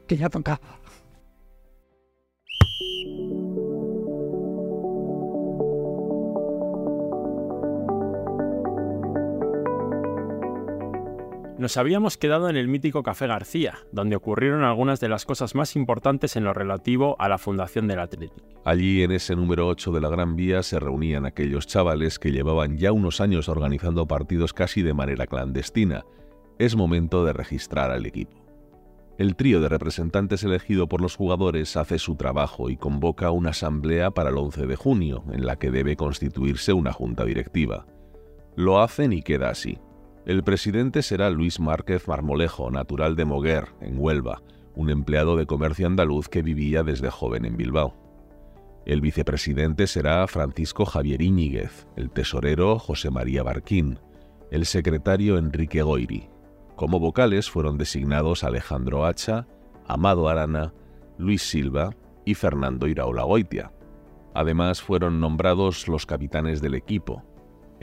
Que 0.05 0.15
ya 0.15 0.29
tocaba. 0.29 0.59
Nos 11.63 11.77
habíamos 11.77 12.17
quedado 12.17 12.49
en 12.49 12.57
el 12.57 12.67
mítico 12.67 13.03
Café 13.03 13.25
García, 13.25 13.75
donde 13.93 14.17
ocurrieron 14.17 14.65
algunas 14.65 14.99
de 14.99 15.07
las 15.07 15.23
cosas 15.23 15.55
más 15.55 15.77
importantes 15.77 16.35
en 16.35 16.43
lo 16.43 16.51
relativo 16.51 17.15
a 17.19 17.29
la 17.29 17.37
fundación 17.37 17.87
del 17.87 18.01
Athletic. 18.01 18.43
Allí, 18.65 19.01
en 19.01 19.13
ese 19.13 19.33
número 19.33 19.69
8 19.69 19.93
de 19.93 20.01
la 20.01 20.09
Gran 20.09 20.35
Vía, 20.35 20.61
se 20.61 20.77
reunían 20.77 21.25
aquellos 21.25 21.65
chavales 21.65 22.19
que 22.19 22.33
llevaban 22.33 22.77
ya 22.77 22.91
unos 22.91 23.21
años 23.21 23.47
organizando 23.47 24.05
partidos 24.09 24.51
casi 24.51 24.81
de 24.81 24.93
manera 24.93 25.25
clandestina. 25.25 26.03
Es 26.59 26.75
momento 26.75 27.23
de 27.23 27.31
registrar 27.31 27.91
al 27.91 28.05
equipo. 28.05 28.43
El 29.17 29.37
trío 29.37 29.61
de 29.61 29.69
representantes 29.69 30.43
elegido 30.43 30.89
por 30.89 30.99
los 30.99 31.15
jugadores 31.15 31.77
hace 31.77 31.97
su 31.97 32.17
trabajo 32.17 32.69
y 32.69 32.75
convoca 32.75 33.31
una 33.31 33.51
asamblea 33.51 34.11
para 34.11 34.31
el 34.31 34.37
11 34.37 34.67
de 34.67 34.75
junio, 34.75 35.23
en 35.31 35.45
la 35.45 35.55
que 35.55 35.71
debe 35.71 35.95
constituirse 35.95 36.73
una 36.73 36.91
junta 36.91 37.23
directiva. 37.23 37.85
Lo 38.57 38.81
hacen 38.81 39.13
y 39.13 39.21
queda 39.21 39.49
así. 39.49 39.79
El 40.25 40.43
presidente 40.43 41.01
será 41.01 41.29
Luis 41.29 41.59
Márquez 41.59 42.07
Marmolejo, 42.07 42.71
natural 42.71 43.17
de 43.17 43.25
Moguer, 43.25 43.69
en 43.81 43.97
Huelva, 43.99 44.41
un 44.73 44.89
empleado 44.89 45.35
de 45.35 45.45
comercio 45.45 45.85
andaluz 45.85 46.29
que 46.29 46.41
vivía 46.41 46.83
desde 46.83 47.09
joven 47.09 47.43
en 47.43 47.57
Bilbao. 47.57 47.93
El 48.85 49.01
vicepresidente 49.01 49.85
será 49.85 50.25
Francisco 50.27 50.85
Javier 50.85 51.21
Íñiguez, 51.21 51.87
el 51.97 52.09
tesorero 52.09 52.79
José 52.79 53.11
María 53.11 53.43
Barquín, 53.43 53.99
el 54.49 54.65
secretario 54.65 55.37
Enrique 55.37 55.81
Goiri. 55.81 56.29
Como 56.75 56.99
vocales 56.99 57.49
fueron 57.49 57.77
designados 57.77 58.43
Alejandro 58.43 59.05
Hacha, 59.05 59.47
Amado 59.87 60.29
Arana, 60.29 60.73
Luis 61.17 61.41
Silva 61.41 61.95
y 62.25 62.35
Fernando 62.35 62.87
Iraola 62.87 63.23
Goitia. 63.23 63.73
Además 64.33 64.81
fueron 64.81 65.19
nombrados 65.19 65.87
los 65.87 66.05
capitanes 66.05 66.61
del 66.61 66.75
equipo. 66.75 67.23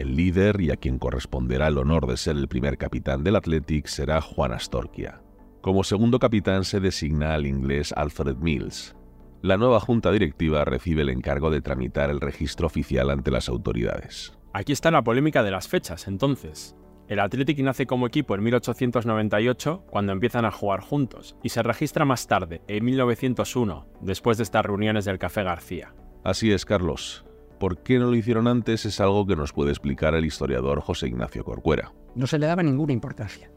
El 0.00 0.16
líder 0.16 0.62
y 0.62 0.71
a 0.71 0.76
quien 0.76 0.99
corresponderá 0.99 1.66
el 1.66 1.76
honor 1.76 2.07
de 2.07 2.16
ser 2.16 2.35
el 2.35 2.49
primer 2.49 2.78
capitán 2.78 3.23
del 3.23 3.37
Athletic 3.37 3.87
será 3.87 4.23
Juan 4.23 4.50
Astorquia. 4.50 5.21
Como 5.61 5.85
segundo 5.85 6.19
capitán 6.19 6.64
se 6.64 6.80
designa 6.80 7.35
al 7.35 7.45
inglés 7.45 7.92
Alfred 7.95 8.37
Mills. 8.37 8.97
La 9.42 9.59
nueva 9.59 9.78
junta 9.78 10.11
directiva 10.11 10.64
recibe 10.64 11.02
el 11.02 11.11
encargo 11.11 11.50
de 11.50 11.61
tramitar 11.61 12.09
el 12.09 12.23
registro 12.23 12.66
oficial 12.66 13.11
ante 13.11 13.30
las 13.30 13.50
autoridades. 13.50 14.33
Aquí 14.54 14.73
está 14.73 14.90
la 14.90 15.04
polémica 15.04 15.42
de 15.42 15.50
las 15.50 15.69
fechas, 15.69 16.09
entonces. 16.09 16.75
El 17.07 17.21
Athletic 17.21 17.59
nace 17.59 17.85
como 17.85 18.07
equipo 18.07 18.35
en 18.35 18.42
1898, 18.42 19.85
cuando 19.90 20.12
empiezan 20.12 20.47
a 20.47 20.50
jugar 20.50 20.80
juntos, 20.80 21.37
y 21.42 21.50
se 21.50 21.62
registra 21.62 22.07
más 22.07 22.26
tarde, 22.26 22.62
en 22.69 22.87
1901, 22.87 23.87
después 24.00 24.38
de 24.38 24.45
estas 24.45 24.64
reuniones 24.64 25.04
del 25.04 25.19
Café 25.19 25.42
García. 25.42 25.95
Así 26.25 26.50
es, 26.52 26.64
Carlos. 26.64 27.26
¿Por 27.61 27.83
qué 27.83 27.99
no 27.99 28.07
lo 28.07 28.17
hicieron 28.17 28.49
antes? 28.49 28.87
Es 28.87 29.00
algo 29.00 29.26
que 29.26 29.37
nos 29.37 29.52
puede 29.52 29.69
explicar 29.69 30.14
el 30.14 30.25
historiador 30.25 30.81
José 30.81 31.09
Ignacio 31.09 31.45
Corcuera. 31.45 31.93
No 32.14 32.26
se 32.26 32.38
le 32.38 32.47
daba 32.47 32.62
ninguna 32.62 32.95
importancia. 32.95 33.50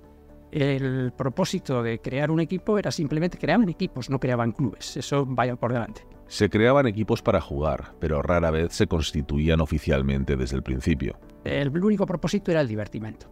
El 0.51 1.13
propósito 1.13 1.81
de 1.81 1.99
crear 1.99 2.29
un 2.29 2.41
equipo 2.41 2.77
era 2.77 2.91
simplemente 2.91 3.37
creaban 3.37 3.69
equipos, 3.69 4.09
no 4.09 4.19
creaban 4.19 4.51
clubes. 4.51 4.97
Eso 4.97 5.25
vaya 5.25 5.55
por 5.55 5.71
delante. 5.71 6.05
Se 6.27 6.49
creaban 6.49 6.85
equipos 6.85 7.21
para 7.21 7.39
jugar, 7.39 7.93
pero 8.01 8.21
rara 8.21 8.51
vez 8.51 8.73
se 8.73 8.87
constituían 8.87 9.61
oficialmente 9.61 10.35
desde 10.35 10.57
el 10.57 10.63
principio. 10.63 11.17
El 11.45 11.69
único 11.69 12.05
propósito 12.05 12.51
era 12.51 12.59
el 12.59 12.67
divertimento. 12.67 13.31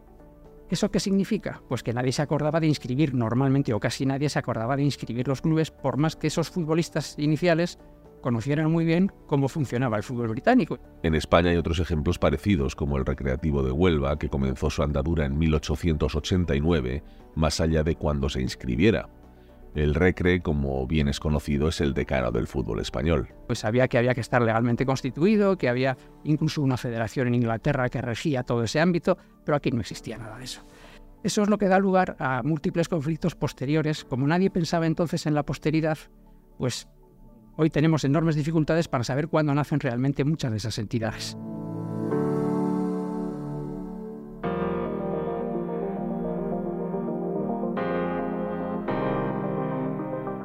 ¿Eso 0.69 0.89
qué 0.89 1.01
significa? 1.01 1.61
Pues 1.67 1.83
que 1.83 1.91
nadie 1.91 2.13
se 2.13 2.21
acordaba 2.21 2.61
de 2.61 2.67
inscribir 2.67 3.13
normalmente, 3.13 3.73
o 3.73 3.79
casi 3.81 4.05
nadie 4.05 4.29
se 4.29 4.39
acordaba 4.39 4.77
de 4.77 4.83
inscribir 4.83 5.27
los 5.27 5.41
clubes, 5.41 5.69
por 5.69 5.97
más 5.97 6.15
que 6.15 6.27
esos 6.27 6.49
futbolistas 6.49 7.19
iniciales 7.19 7.77
conocieran 8.21 8.71
muy 8.71 8.85
bien 8.85 9.11
cómo 9.27 9.49
funcionaba 9.49 9.97
el 9.97 10.03
fútbol 10.03 10.29
británico. 10.29 10.79
En 11.03 11.15
España 11.15 11.49
hay 11.49 11.57
otros 11.57 11.79
ejemplos 11.79 12.19
parecidos, 12.19 12.75
como 12.75 12.97
el 12.97 13.05
Recreativo 13.05 13.63
de 13.63 13.71
Huelva, 13.71 14.17
que 14.17 14.29
comenzó 14.29 14.69
su 14.69 14.83
andadura 14.83 15.25
en 15.25 15.37
1889, 15.37 17.03
más 17.35 17.59
allá 17.59 17.83
de 17.83 17.95
cuando 17.95 18.29
se 18.29 18.41
inscribiera. 18.41 19.09
El 19.73 19.95
Recre, 19.95 20.41
como 20.41 20.85
bien 20.85 21.07
es 21.07 21.19
conocido, 21.19 21.69
es 21.69 21.79
el 21.79 21.93
decano 21.93 22.31
del 22.31 22.47
fútbol 22.47 22.81
español. 22.81 23.29
Pues 23.47 23.59
sabía 23.59 23.87
que 23.87 23.97
había 23.97 24.13
que 24.13 24.19
estar 24.19 24.41
legalmente 24.41 24.85
constituido, 24.85 25.57
que 25.57 25.69
había 25.69 25.97
incluso 26.25 26.61
una 26.61 26.75
federación 26.75 27.27
en 27.27 27.35
Inglaterra 27.35 27.87
que 27.87 28.01
regía 28.01 28.43
todo 28.43 28.63
ese 28.63 28.81
ámbito, 28.81 29.17
pero 29.45 29.55
aquí 29.55 29.71
no 29.71 29.79
existía 29.79 30.17
nada 30.17 30.37
de 30.37 30.43
eso. 30.43 30.61
Eso 31.23 31.43
es 31.43 31.49
lo 31.49 31.57
que 31.57 31.67
da 31.67 31.79
lugar 31.79 32.17
a 32.19 32.41
múltiples 32.43 32.89
conflictos 32.89 33.35
posteriores. 33.35 34.03
Como 34.03 34.27
nadie 34.27 34.49
pensaba 34.49 34.87
entonces 34.87 35.25
en 35.25 35.35
la 35.35 35.43
posteridad, 35.43 35.97
pues 36.57 36.89
Hoy 37.57 37.69
tenemos 37.69 38.03
enormes 38.03 38.35
dificultades 38.35 38.87
para 38.87 39.03
saber 39.03 39.27
cuándo 39.27 39.53
nacen 39.53 39.79
realmente 39.79 40.23
muchas 40.23 40.51
de 40.51 40.57
esas 40.57 40.77
entidades. 40.77 41.37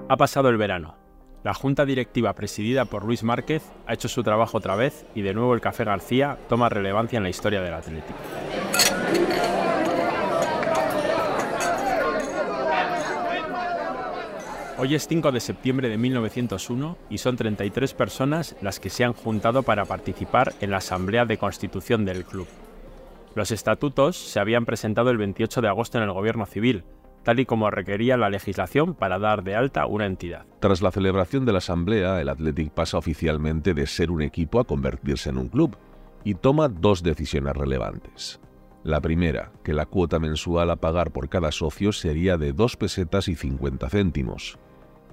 Ha 0.09 0.17
pasado 0.17 0.49
el 0.49 0.57
verano. 0.57 0.95
La 1.43 1.55
junta 1.55 1.85
directiva 1.85 2.33
presidida 2.35 2.87
por 2.87 3.05
Luis 3.05 3.23
Márquez 3.23 3.63
ha 3.87 3.95
hecho 3.95 4.09
su 4.09 4.23
trabajo 4.23 4.59
otra 4.59 4.75
vez 4.75 5.07
y 5.15 5.23
de 5.23 5.35
nuevo 5.35 5.55
el 5.55 5.61
Café 5.61 5.85
García 5.85 6.39
toma 6.49 6.69
relevancia 6.69 7.19
en 7.19 7.23
la 7.23 7.29
historia 7.29 7.61
del 7.61 7.75
Atlético. 7.75 8.19
Hoy 14.79 14.95
es 14.95 15.09
5 15.09 15.33
de 15.33 15.41
septiembre 15.41 15.89
de 15.89 15.97
1901 15.97 16.99
y 17.09 17.17
son 17.17 17.37
33 17.37 17.95
personas 17.95 18.57
las 18.61 18.79
que 18.79 18.91
se 18.91 19.05
han 19.05 19.15
juntado 19.15 19.63
para 19.63 19.87
participar 19.87 20.53
en 20.61 20.71
la 20.71 20.79
Asamblea 20.79 21.25
de 21.25 21.39
Constitución 21.39 22.05
del 22.05 22.27
club. 22.27 22.47
Los 23.35 23.53
estatutos 23.53 24.19
se 24.19 24.39
habían 24.39 24.67
presentado 24.67 25.09
el 25.09 25.17
28 25.17 25.63
de 25.63 25.69
agosto 25.69 25.97
en 25.97 26.05
el 26.05 26.13
Gobierno 26.13 26.45
Civil, 26.45 26.85
tal 27.23 27.41
y 27.41 27.47
como 27.47 27.71
requería 27.71 28.19
la 28.19 28.29
legislación 28.29 28.95
para 28.95 29.19
dar 29.19 29.45
de 29.45 29.55
alta 29.55 29.87
una 29.87 30.05
entidad. 30.05 30.45
Tras 30.61 30.83
la 30.83 30.91
celebración 30.91 31.47
de 31.47 31.53
la 31.53 31.59
Asamblea, 31.59 32.21
el 32.21 32.29
Athletic 32.29 32.71
pasa 32.71 32.99
oficialmente 32.99 33.73
de 33.73 33.87
ser 33.87 34.11
un 34.11 34.21
equipo 34.21 34.61
a 34.61 34.65
convertirse 34.65 35.31
en 35.31 35.39
un 35.39 35.49
club 35.49 35.75
y 36.23 36.35
toma 36.35 36.69
dos 36.69 37.03
decisiones 37.03 37.55
relevantes. 37.55 38.41
La 38.85 39.01
primera, 39.01 39.53
que 39.65 39.73
la 39.73 39.87
cuota 39.87 40.19
mensual 40.19 40.71
a 40.71 40.77
pagar 40.77 41.13
por 41.13 41.31
cada 41.31 41.51
socio 41.51 41.93
sería 41.93 42.37
de 42.37 42.53
2 42.53 42.77
pesetas 42.77 43.27
y 43.27 43.35
50 43.35 43.89
céntimos, 43.89 44.59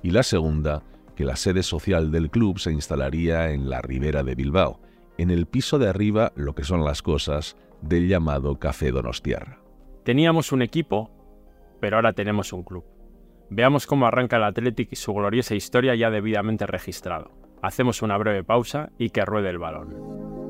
y 0.03 0.11
la 0.11 0.21
segunda, 0.21 0.83
que 1.15 1.25
la 1.25 1.35
sede 1.35 1.63
social 1.63 2.11
del 2.11 2.29
club 2.29 2.59
se 2.59 2.71
instalaría 2.71 3.51
en 3.51 3.69
la 3.69 3.81
ribera 3.81 4.23
de 4.23 4.35
Bilbao, 4.35 4.79
en 5.17 5.31
el 5.31 5.45
piso 5.47 5.79
de 5.79 5.89
arriba, 5.89 6.33
lo 6.35 6.53
que 6.53 6.63
son 6.63 6.83
las 6.83 7.01
cosas, 7.01 7.55
del 7.81 8.07
llamado 8.07 8.59
Café 8.59 8.91
Donostiarra. 8.91 9.59
Teníamos 10.03 10.51
un 10.51 10.61
equipo, 10.61 11.09
pero 11.79 11.95
ahora 11.95 12.13
tenemos 12.13 12.51
un 12.51 12.63
club. 12.63 12.83
Veamos 13.49 13.87
cómo 13.87 14.05
arranca 14.05 14.37
el 14.37 14.43
Athletic 14.43 14.89
y 14.91 14.95
su 14.95 15.13
gloriosa 15.13 15.55
historia 15.55 15.95
ya 15.95 16.09
debidamente 16.09 16.65
registrado. 16.65 17.31
Hacemos 17.61 18.01
una 18.01 18.17
breve 18.17 18.43
pausa 18.43 18.91
y 18.97 19.11
que 19.11 19.23
ruede 19.23 19.49
el 19.49 19.59
balón. 19.59 20.42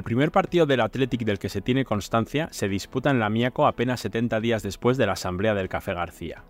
El 0.00 0.04
primer 0.04 0.32
partido 0.32 0.64
del 0.64 0.80
Athletic 0.80 1.26
del 1.26 1.38
que 1.38 1.50
se 1.50 1.60
tiene 1.60 1.84
constancia 1.84 2.48
se 2.52 2.70
disputa 2.70 3.10
en 3.10 3.20
la 3.20 3.28
Miaco 3.28 3.66
apenas 3.66 4.00
70 4.00 4.40
días 4.40 4.62
después 4.62 4.96
de 4.96 5.04
la 5.04 5.12
asamblea 5.12 5.52
del 5.52 5.68
Café 5.68 5.92
García. 5.92 6.42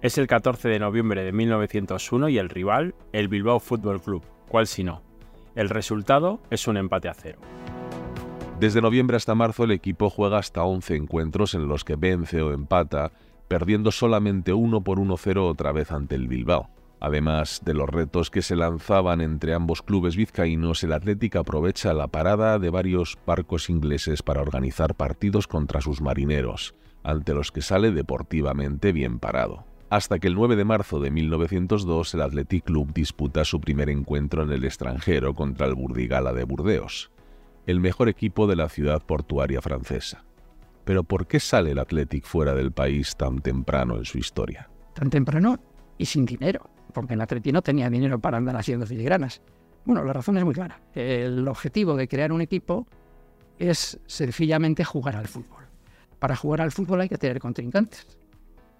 Es 0.00 0.16
el 0.16 0.28
14 0.28 0.68
de 0.68 0.78
noviembre 0.78 1.24
de 1.24 1.32
1901 1.32 2.28
y 2.28 2.38
el 2.38 2.48
rival, 2.48 2.94
el 3.12 3.26
Bilbao 3.26 3.58
Fútbol 3.58 4.00
Club, 4.00 4.22
cual 4.48 4.68
si 4.68 4.84
no. 4.84 5.02
El 5.56 5.70
resultado 5.70 6.40
es 6.50 6.68
un 6.68 6.76
empate 6.76 7.08
a 7.08 7.14
cero. 7.14 7.40
Desde 8.60 8.80
noviembre 8.80 9.16
hasta 9.16 9.34
marzo 9.34 9.64
el 9.64 9.72
equipo 9.72 10.08
juega 10.08 10.38
hasta 10.38 10.62
11 10.62 10.94
encuentros 10.94 11.54
en 11.54 11.66
los 11.66 11.82
que 11.82 11.96
vence 11.96 12.42
o 12.42 12.52
empata, 12.52 13.10
perdiendo 13.48 13.90
solamente 13.90 14.52
uno 14.52 14.84
por 14.84 15.00
1-0 15.00 15.50
otra 15.50 15.72
vez 15.72 15.90
ante 15.90 16.14
el 16.14 16.28
Bilbao. 16.28 16.70
Además 17.04 17.60
de 17.66 17.74
los 17.74 17.86
retos 17.86 18.30
que 18.30 18.40
se 18.40 18.56
lanzaban 18.56 19.20
entre 19.20 19.52
ambos 19.52 19.82
clubes 19.82 20.16
vizcaínos, 20.16 20.82
el 20.84 20.94
Atlético 20.94 21.40
aprovecha 21.40 21.92
la 21.92 22.06
parada 22.06 22.58
de 22.58 22.70
varios 22.70 23.18
barcos 23.26 23.68
ingleses 23.68 24.22
para 24.22 24.40
organizar 24.40 24.94
partidos 24.94 25.46
contra 25.46 25.82
sus 25.82 26.00
marineros, 26.00 26.74
ante 27.02 27.34
los 27.34 27.52
que 27.52 27.60
sale 27.60 27.90
deportivamente 27.90 28.92
bien 28.92 29.18
parado. 29.18 29.66
Hasta 29.90 30.18
que 30.18 30.28
el 30.28 30.34
9 30.34 30.56
de 30.56 30.64
marzo 30.64 30.98
de 30.98 31.10
1902 31.10 32.14
el 32.14 32.22
Athletic 32.22 32.64
Club 32.64 32.94
disputa 32.94 33.44
su 33.44 33.60
primer 33.60 33.90
encuentro 33.90 34.42
en 34.42 34.50
el 34.50 34.64
extranjero 34.64 35.34
contra 35.34 35.66
el 35.66 35.74
Burdigala 35.74 36.32
de 36.32 36.44
Burdeos, 36.44 37.10
el 37.66 37.80
mejor 37.80 38.08
equipo 38.08 38.46
de 38.46 38.56
la 38.56 38.70
ciudad 38.70 39.02
portuaria 39.04 39.60
francesa. 39.60 40.24
Pero 40.86 41.04
¿por 41.04 41.26
qué 41.26 41.38
sale 41.38 41.72
el 41.72 41.80
Athletic 41.80 42.24
fuera 42.24 42.54
del 42.54 42.72
país 42.72 43.14
tan 43.14 43.40
temprano 43.40 43.98
en 43.98 44.06
su 44.06 44.16
historia? 44.16 44.70
Tan 44.94 45.10
temprano 45.10 45.60
y 45.98 46.06
sin 46.06 46.24
dinero 46.24 46.70
porque 46.94 47.12
el 47.12 47.20
Atleti 47.20 47.52
no 47.52 47.60
tenía 47.60 47.90
dinero 47.90 48.18
para 48.18 48.38
andar 48.38 48.56
haciendo 48.56 48.86
filigranas. 48.86 49.42
Bueno, 49.84 50.02
la 50.02 50.14
razón 50.14 50.38
es 50.38 50.44
muy 50.44 50.54
clara. 50.54 50.80
El 50.94 51.46
objetivo 51.46 51.94
de 51.94 52.08
crear 52.08 52.32
un 52.32 52.40
equipo 52.40 52.86
es 53.58 54.00
sencillamente 54.06 54.84
jugar 54.84 55.16
al 55.16 55.28
fútbol. 55.28 55.64
Para 56.18 56.36
jugar 56.36 56.62
al 56.62 56.72
fútbol 56.72 57.02
hay 57.02 57.08
que 57.08 57.18
tener 57.18 57.38
contrincantes. 57.38 58.06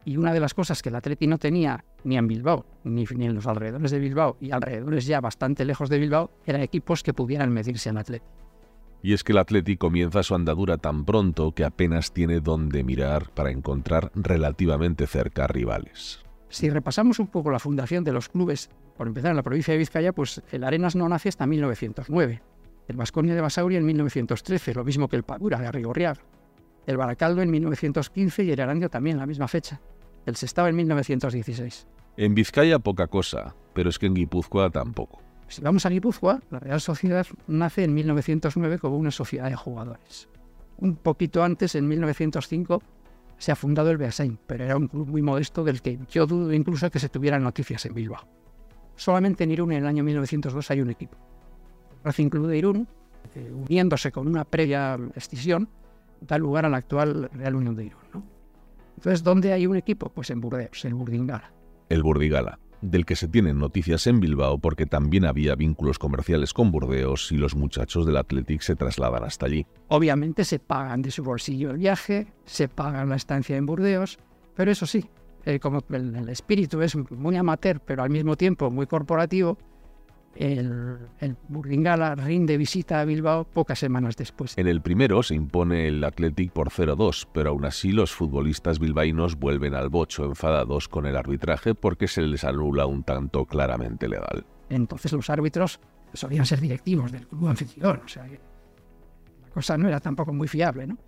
Y 0.06 0.16
una 0.16 0.32
de 0.32 0.40
las 0.40 0.54
cosas 0.54 0.82
que 0.82 0.90
el 0.90 0.94
Atleti 0.94 1.26
no 1.26 1.38
tenía 1.38 1.84
ni 2.04 2.16
en 2.16 2.26
Bilbao, 2.26 2.64
ni, 2.84 3.04
en 3.04 3.34
los 3.34 3.46
alrededores 3.46 3.90
de 3.90 3.98
Bilbao, 3.98 4.36
y 4.40 4.50
alrededores 4.50 5.06
ya 5.06 5.20
bastante 5.20 5.64
lejos 5.64 5.88
de 5.88 5.98
Bilbao, 5.98 6.30
eran 6.46 6.62
equipos 6.62 7.02
que 7.02 7.14
pudieran 7.14 7.52
medirse 7.52 7.88
al 7.90 7.98
Atleti. 7.98 8.24
Y 9.02 9.12
es 9.12 9.24
que 9.24 9.32
el 9.32 9.38
Atleti 9.38 9.76
comienza 9.76 10.22
su 10.22 10.34
andadura 10.34 10.78
tan 10.78 11.04
pronto 11.04 11.52
que 11.52 11.64
apenas 11.64 12.12
tiene 12.12 12.40
dónde 12.40 12.84
mirar 12.84 13.30
para 13.30 13.50
encontrar 13.50 14.10
relativamente 14.14 15.06
cerca 15.06 15.46
rivales. 15.46 16.24
Si 16.54 16.70
repasamos 16.70 17.18
un 17.18 17.26
poco 17.26 17.50
la 17.50 17.58
fundación 17.58 18.04
de 18.04 18.12
los 18.12 18.28
clubes, 18.28 18.70
por 18.96 19.08
empezar 19.08 19.32
en 19.32 19.36
la 19.36 19.42
provincia 19.42 19.72
de 19.72 19.78
Vizcaya, 19.78 20.12
pues 20.12 20.40
el 20.52 20.62
Arenas 20.62 20.94
no 20.94 21.08
nace 21.08 21.28
hasta 21.28 21.48
1909, 21.48 22.42
el 22.86 22.96
Vasconia 22.96 23.34
de 23.34 23.40
Basauri 23.40 23.74
en 23.74 23.84
1913, 23.84 24.74
lo 24.74 24.84
mismo 24.84 25.08
que 25.08 25.16
el 25.16 25.24
Padura 25.24 25.58
de 25.58 25.66
Arrigorriaga, 25.66 26.20
el 26.86 26.96
Baracaldo 26.96 27.42
en 27.42 27.50
1915 27.50 28.44
y 28.44 28.52
el 28.52 28.60
Arandio 28.60 28.88
también 28.88 29.18
la 29.18 29.26
misma 29.26 29.48
fecha, 29.48 29.80
el 30.26 30.36
Sestao 30.36 30.68
en 30.68 30.76
1916. 30.76 31.88
En 32.18 32.36
Vizcaya 32.36 32.78
poca 32.78 33.08
cosa, 33.08 33.56
pero 33.72 33.90
es 33.90 33.98
que 33.98 34.06
en 34.06 34.14
Guipúzcoa 34.14 34.70
tampoco. 34.70 35.18
Si 35.48 35.60
vamos 35.60 35.84
a 35.86 35.88
Guipúzcoa, 35.88 36.40
la 36.50 36.60
Real 36.60 36.80
Sociedad 36.80 37.26
nace 37.48 37.82
en 37.82 37.94
1909 37.94 38.78
como 38.78 38.96
una 38.96 39.10
sociedad 39.10 39.50
de 39.50 39.56
jugadores. 39.56 40.28
Un 40.78 40.94
poquito 40.94 41.42
antes, 41.42 41.74
en 41.74 41.88
1905, 41.88 42.80
se 43.38 43.52
ha 43.52 43.56
fundado 43.56 43.90
el 43.90 43.98
Beasain, 43.98 44.38
pero 44.46 44.64
era 44.64 44.76
un 44.76 44.88
club 44.88 45.08
muy 45.08 45.22
modesto 45.22 45.64
del 45.64 45.82
que 45.82 45.98
yo 46.10 46.26
dudo 46.26 46.52
incluso 46.52 46.90
que 46.90 46.98
se 46.98 47.08
tuvieran 47.08 47.42
noticias 47.42 47.84
en 47.86 47.94
Bilbao. 47.94 48.26
Solamente 48.96 49.44
en 49.44 49.50
Irún 49.50 49.72
en 49.72 49.78
el 49.78 49.86
año 49.86 50.04
1902 50.04 50.70
hay 50.70 50.80
un 50.80 50.90
equipo. 50.90 51.16
Racing 52.04 52.28
Club 52.28 52.46
de 52.48 52.58
Irún, 52.58 52.88
eh, 53.34 53.50
uniéndose 53.52 54.12
con 54.12 54.28
una 54.28 54.44
previa 54.44 54.98
escisión, 55.14 55.68
da 56.20 56.38
lugar 56.38 56.66
a 56.66 56.68
la 56.68 56.76
actual 56.76 57.30
Real 57.32 57.56
Unión 57.56 57.74
de 57.74 57.86
Irún. 57.86 58.00
¿no? 58.12 58.22
Entonces, 58.96 59.22
¿dónde 59.22 59.52
hay 59.52 59.66
un 59.66 59.76
equipo? 59.76 60.10
Pues 60.10 60.30
en 60.30 60.40
Burdeos, 60.40 60.84
el 60.84 60.94
Burdingala. 60.94 61.52
El 61.88 62.02
Burdigala, 62.02 62.58
del 62.90 63.06
que 63.06 63.16
se 63.16 63.28
tienen 63.28 63.58
noticias 63.58 64.06
en 64.06 64.20
Bilbao 64.20 64.58
porque 64.58 64.86
también 64.86 65.24
había 65.24 65.54
vínculos 65.54 65.98
comerciales 65.98 66.52
con 66.52 66.70
Burdeos 66.70 67.32
y 67.32 67.36
los 67.36 67.54
muchachos 67.54 68.06
del 68.06 68.16
Athletic 68.16 68.60
se 68.60 68.76
trasladan 68.76 69.24
hasta 69.24 69.46
allí. 69.46 69.66
Obviamente 69.88 70.44
se 70.44 70.58
pagan 70.58 71.02
de 71.02 71.10
su 71.10 71.24
bolsillo 71.24 71.70
el 71.70 71.78
viaje, 71.78 72.26
se 72.44 72.68
pagan 72.68 73.08
la 73.08 73.16
estancia 73.16 73.56
en 73.56 73.66
Burdeos, 73.66 74.18
pero 74.54 74.70
eso 74.70 74.86
sí, 74.86 75.08
eh, 75.44 75.58
como 75.58 75.82
el, 75.90 76.14
el 76.14 76.28
espíritu 76.28 76.82
es 76.82 76.96
muy 77.10 77.36
amateur, 77.36 77.80
pero 77.80 78.02
al 78.02 78.10
mismo 78.10 78.36
tiempo 78.36 78.70
muy 78.70 78.86
corporativo, 78.86 79.58
el, 80.36 80.98
el 81.20 81.36
Burdingala 81.48 82.14
rinde 82.14 82.56
visita 82.56 83.00
a 83.00 83.04
Bilbao 83.04 83.44
pocas 83.44 83.78
semanas 83.78 84.16
después. 84.16 84.56
En 84.58 84.66
el 84.66 84.80
primero 84.80 85.22
se 85.22 85.34
impone 85.34 85.88
el 85.88 86.02
Athletic 86.02 86.52
por 86.52 86.70
0-2, 86.70 87.28
pero 87.32 87.50
aún 87.50 87.64
así 87.64 87.92
los 87.92 88.12
futbolistas 88.12 88.78
bilbaínos 88.78 89.36
vuelven 89.36 89.74
al 89.74 89.88
bocho 89.88 90.24
enfadados 90.24 90.88
con 90.88 91.06
el 91.06 91.16
arbitraje 91.16 91.74
porque 91.74 92.08
se 92.08 92.22
les 92.22 92.44
anula 92.44 92.86
un 92.86 93.02
tanto 93.02 93.44
claramente 93.44 94.08
legal. 94.08 94.44
Entonces 94.68 95.12
los 95.12 95.30
árbitros 95.30 95.80
solían 96.12 96.46
ser 96.46 96.60
directivos 96.60 97.12
del 97.12 97.26
club 97.26 97.48
anfitrión, 97.48 98.00
o 98.04 98.08
sea 98.08 98.24
que 98.24 98.40
la 99.42 99.48
cosa 99.50 99.76
no 99.76 99.88
era 99.88 100.00
tampoco 100.00 100.32
muy 100.32 100.48
fiable, 100.48 100.86
¿no? 100.86 100.98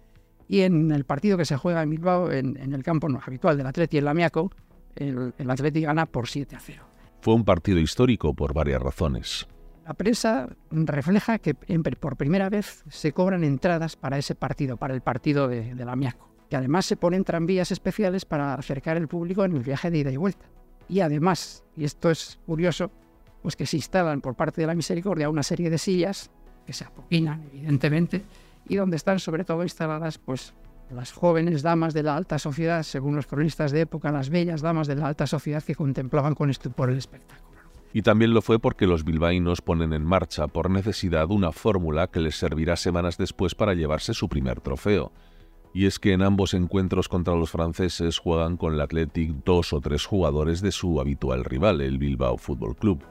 Y 0.49 0.61
en 0.61 0.93
el 0.93 1.05
partido 1.05 1.37
que 1.37 1.45
se 1.45 1.57
juega 1.57 1.83
en 1.83 1.91
Bilbao, 1.91 2.31
en, 2.31 2.57
en 2.57 2.73
el 2.73 2.85
campo 2.85 3.09
no 3.09 3.21
habitual 3.25 3.57
del 3.57 3.67
Atleti 3.67 3.99
en 3.99 4.05
Lamiaco, 4.05 4.53
el, 4.95 5.35
el 5.37 5.51
Atleti 5.51 5.81
gana 5.81 6.07
por 6.07 6.29
7 6.29 6.55
a 6.55 6.61
0. 6.61 6.85
Fue 7.27 7.35
un 7.35 7.45
partido 7.45 7.81
histórico 7.81 8.35
por 8.35 8.55
varias 8.55 8.81
razones. 8.81 9.49
La 9.85 9.95
prensa 9.95 10.49
refleja 10.71 11.41
que 11.41 11.55
por 11.55 12.17
primera 12.17 12.49
vez 12.49 12.85
se 12.89 13.11
cobran 13.11 13.43
entradas 13.43 13.97
para 13.97 14.17
ese 14.17 14.37
partido, 14.37 14.77
para 14.77 14.95
el 14.95 15.01
partido 15.01 15.49
de, 15.49 15.75
de 15.75 15.85
Lamiaco. 15.85 16.31
Que 16.49 16.55
además 16.55 16.87
se 16.87 16.97
ponen 16.97 17.25
tranvías 17.25 17.73
especiales 17.73 18.25
para 18.25 18.55
acercar 18.55 18.97
el 18.97 19.09
público 19.09 19.45
en 19.45 19.57
el 19.57 19.65
viaje 19.65 19.91
de 19.91 19.99
ida 19.99 20.13
y 20.13 20.17
vuelta. 20.17 20.47
Y 20.89 21.01
además, 21.01 21.65
y 21.77 21.83
esto 21.83 22.13
es 22.13 22.39
curioso, 22.47 22.93
pues 23.43 23.57
que 23.57 23.67
se 23.67 23.79
instalan 23.79 24.21
por 24.21 24.37
parte 24.37 24.61
de 24.61 24.69
la 24.69 24.77
misericordia 24.77 25.29
una 25.29 25.43
serie 25.43 25.69
de 25.69 25.79
sillas 25.79 26.31
que 26.65 26.75
se 26.75 26.85
apoquinan, 26.85 27.43
evidentemente, 27.53 28.23
y 28.69 28.77
donde 28.77 28.95
están 28.95 29.19
sobre 29.19 29.43
todo 29.43 29.65
instaladas 29.65 30.19
pues 30.19 30.55
las 30.91 31.13
jóvenes 31.13 31.63
damas 31.63 31.95
de 31.95 32.03
la 32.03 32.17
alta 32.17 32.39
sociedad, 32.39 32.83
según 32.83 33.17
los 33.17 33.27
cronistas 33.27 33.73
de 33.73 33.81
época, 33.83 34.13
las 34.13 34.31
bellas 34.31 34.63
damas 34.63 34.87
de 34.87 34.97
la 34.97 35.09
alta 35.09 35.27
sociedad 35.27 35.63
que 35.63 35.75
contemplaban 35.75 36.35
con 36.35 36.51
estupor 36.51 36.91
el 36.91 36.99
espectáculo. 36.99 37.47
Y 37.93 38.03
también 38.03 38.35
lo 38.35 38.43
fue 38.43 38.59
porque 38.59 38.87
los 38.87 39.05
bilbaínos 39.05 39.63
ponen 39.63 39.93
en 39.93 40.05
marcha 40.05 40.49
por 40.49 40.71
necesidad 40.71 41.31
una 41.31 41.51
fórmula 41.53 42.09
que 42.09 42.21
les 42.21 42.37
servirá 42.37 42.77
semanas 42.77 43.17
después 43.17 43.55
para 43.55 43.75
llevarse 43.75 44.13
su 44.13 44.29
primer 44.29 44.61
trofeo. 44.61 45.13
Y 45.73 45.87
es 45.87 45.99
que 45.99 46.13
en 46.13 46.23
ambos 46.23 46.55
encuentros 46.55 47.09
contra 47.09 47.35
los 47.35 47.51
franceses 47.51 48.19
juegan 48.19 48.57
con 48.57 48.75
el 48.75 48.81
Athletic 48.81 49.45
dos 49.45 49.73
o 49.73 49.81
tres 49.81 50.05
jugadores 50.05 50.61
de 50.61 50.73
su 50.73 51.01
habitual 51.01 51.45
rival, 51.45 51.81
el 51.81 51.99
Bilbao 51.99 52.39
Fútbol 52.39 52.77
Club. 52.77 53.03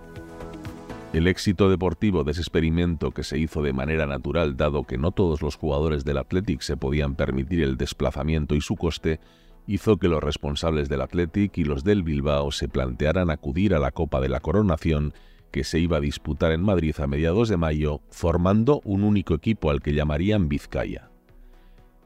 El 1.15 1.27
éxito 1.27 1.69
deportivo 1.69 2.25
de 2.25 2.33
ese 2.33 2.41
experimento 2.41 3.11
que 3.11 3.23
se 3.23 3.39
hizo 3.39 3.61
de 3.61 3.71
manera 3.71 4.05
natural 4.05 4.57
dado 4.57 4.83
que 4.83 4.97
no 4.97 5.13
todos 5.13 5.41
los 5.41 5.55
jugadores 5.55 6.03
del 6.03 6.17
Athletic 6.17 6.59
se 6.59 6.75
podían 6.75 7.15
permitir 7.15 7.63
el 7.63 7.77
desplazamiento 7.77 8.53
y 8.53 8.59
su 8.59 8.75
coste, 8.75 9.21
hizo 9.65 9.95
que 9.95 10.09
los 10.09 10.21
responsables 10.21 10.89
del 10.89 10.99
Athletic 10.99 11.57
y 11.57 11.63
los 11.63 11.85
del 11.85 12.03
Bilbao 12.03 12.51
se 12.51 12.67
plantearan 12.67 13.29
acudir 13.29 13.73
a 13.73 13.79
la 13.79 13.91
Copa 13.91 14.19
de 14.19 14.27
la 14.27 14.41
Coronación 14.41 15.13
que 15.53 15.63
se 15.63 15.79
iba 15.79 15.95
a 15.95 16.01
disputar 16.01 16.51
en 16.51 16.61
Madrid 16.61 16.93
a 16.99 17.07
mediados 17.07 17.47
de 17.47 17.55
mayo, 17.55 18.01
formando 18.09 18.81
un 18.83 19.05
único 19.05 19.35
equipo 19.35 19.69
al 19.69 19.81
que 19.81 19.93
llamarían 19.93 20.49
Vizcaya. 20.49 21.11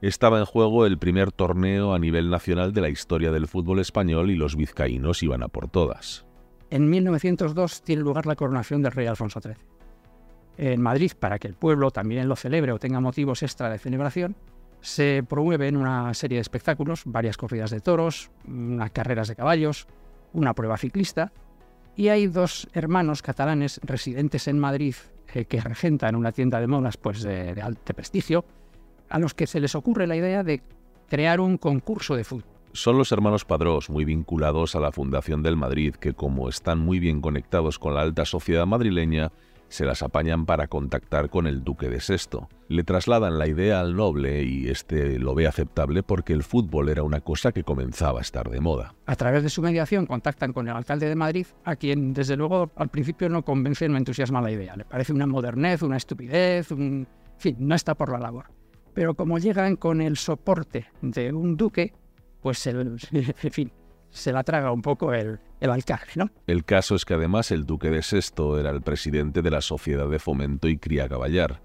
Estaba 0.03 0.37
en 0.37 0.45
juego 0.45 0.85
el 0.85 0.99
primer 0.99 1.31
torneo 1.31 1.95
a 1.95 1.99
nivel 1.99 2.29
nacional 2.29 2.73
de 2.73 2.81
la 2.81 2.89
historia 2.89 3.31
del 3.31 3.47
fútbol 3.47 3.79
español 3.79 4.29
y 4.29 4.35
los 4.35 4.55
vizcaínos 4.55 5.23
iban 5.23 5.41
a 5.41 5.47
por 5.47 5.67
todas. 5.67 6.28
En 6.69 6.89
1902 6.89 7.81
tiene 7.81 8.03
lugar 8.03 8.25
la 8.25 8.35
coronación 8.35 8.81
del 8.81 8.91
rey 8.91 9.07
Alfonso 9.07 9.41
XIII. 9.41 9.55
En 10.57 10.81
Madrid, 10.81 11.11
para 11.17 11.39
que 11.39 11.47
el 11.47 11.55
pueblo 11.55 11.89
también 11.89 12.27
lo 12.27 12.35
celebre 12.35 12.71
o 12.71 12.79
tenga 12.79 12.99
motivos 12.99 13.43
extra 13.43 13.69
de 13.69 13.79
celebración, 13.79 14.35
se 14.81 15.23
promueven 15.27 15.77
una 15.77 16.13
serie 16.13 16.37
de 16.37 16.41
espectáculos, 16.41 17.03
varias 17.05 17.37
corridas 17.37 17.71
de 17.71 17.79
toros, 17.79 18.29
unas 18.47 18.91
carreras 18.91 19.27
de 19.27 19.35
caballos, 19.35 19.87
una 20.33 20.53
prueba 20.53 20.77
ciclista, 20.77 21.31
y 21.95 22.09
hay 22.09 22.27
dos 22.27 22.69
hermanos 22.73 23.21
catalanes 23.21 23.79
residentes 23.83 24.47
en 24.47 24.59
Madrid 24.59 24.95
eh, 25.33 25.45
que 25.45 25.59
regentan 25.59 26.15
una 26.15 26.31
tienda 26.31 26.59
de 26.59 26.67
modas 26.67 26.97
pues, 26.97 27.23
de, 27.23 27.55
de 27.55 27.61
alto 27.61 27.93
prestigio, 27.93 28.45
a 29.09 29.19
los 29.19 29.33
que 29.33 29.47
se 29.47 29.59
les 29.59 29.75
ocurre 29.75 30.07
la 30.07 30.15
idea 30.15 30.43
de 30.43 30.61
crear 31.09 31.39
un 31.39 31.57
concurso 31.57 32.15
de 32.15 32.23
fútbol. 32.23 32.58
Son 32.73 32.97
los 32.97 33.11
hermanos 33.11 33.45
Padrós, 33.45 33.89
muy 33.89 34.05
vinculados 34.05 34.75
a 34.75 34.79
la 34.79 34.91
Fundación 34.91 35.41
del 35.41 35.57
Madrid, 35.57 35.95
que 35.95 36.13
como 36.13 36.49
están 36.49 36.79
muy 36.79 36.99
bien 36.99 37.19
conectados 37.19 37.79
con 37.79 37.95
la 37.95 38.01
alta 38.01 38.25
sociedad 38.25 38.67
madrileña, 38.67 39.31
se 39.69 39.85
las 39.85 40.03
apañan 40.03 40.45
para 40.45 40.67
contactar 40.67 41.29
con 41.29 41.47
el 41.47 41.63
duque 41.63 41.89
de 41.89 41.99
Sesto. 41.99 42.49
Le 42.67 42.83
trasladan 42.83 43.39
la 43.39 43.47
idea 43.47 43.79
al 43.79 43.95
noble 43.95 44.43
y 44.43 44.67
este 44.67 45.17
lo 45.19 45.35
ve 45.35 45.47
aceptable 45.47 46.03
porque 46.03 46.33
el 46.33 46.43
fútbol 46.43 46.89
era 46.89 47.03
una 47.03 47.21
cosa 47.21 47.51
que 47.51 47.63
comenzaba 47.63 48.19
a 48.19 48.21
estar 48.21 48.49
de 48.49 48.59
moda. 48.59 48.95
A 49.05 49.15
través 49.15 49.43
de 49.43 49.49
su 49.49 49.61
mediación 49.61 50.05
contactan 50.05 50.53
con 50.53 50.67
el 50.67 50.75
alcalde 50.75 51.07
de 51.07 51.15
Madrid, 51.15 51.47
a 51.63 51.75
quien 51.75 52.13
desde 52.13 52.35
luego 52.35 52.71
al 52.75 52.89
principio 52.89 53.29
no 53.29 53.43
convence, 53.43 53.87
no 53.89 53.97
entusiasma 53.97 54.41
la 54.41 54.51
idea. 54.51 54.75
Le 54.75 54.85
parece 54.85 55.13
una 55.13 55.27
modernez, 55.27 55.81
una 55.81 55.97
estupidez, 55.97 56.71
un... 56.71 56.81
en 56.81 57.07
fin, 57.39 57.55
no 57.59 57.75
está 57.75 57.95
por 57.95 58.11
la 58.11 58.19
labor. 58.19 58.45
Pero 58.93 59.13
como 59.15 59.37
llegan 59.37 59.75
con 59.75 60.01
el 60.01 60.17
soporte 60.17 60.87
de 61.01 61.31
un 61.31 61.55
duque, 61.55 61.93
pues 62.41 62.65
el, 62.67 62.97
en 63.11 63.51
fin, 63.51 63.71
se 64.09 64.31
la 64.31 64.43
traga 64.43 64.71
un 64.71 64.81
poco 64.81 65.13
el, 65.13 65.39
el 65.59 65.69
alcalde, 65.69 66.11
¿no? 66.15 66.29
El 66.47 66.65
caso 66.65 66.95
es 66.95 67.05
que 67.05 67.13
además 67.13 67.51
el 67.51 67.65
duque 67.65 67.89
de 67.89 68.01
Sesto 68.01 68.59
era 68.59 68.71
el 68.71 68.81
presidente 68.81 69.41
de 69.41 69.51
la 69.51 69.61
Sociedad 69.61 70.09
de 70.09 70.19
Fomento 70.19 70.67
y 70.67 70.77
Cría 70.77 71.07
Caballar. 71.07 71.61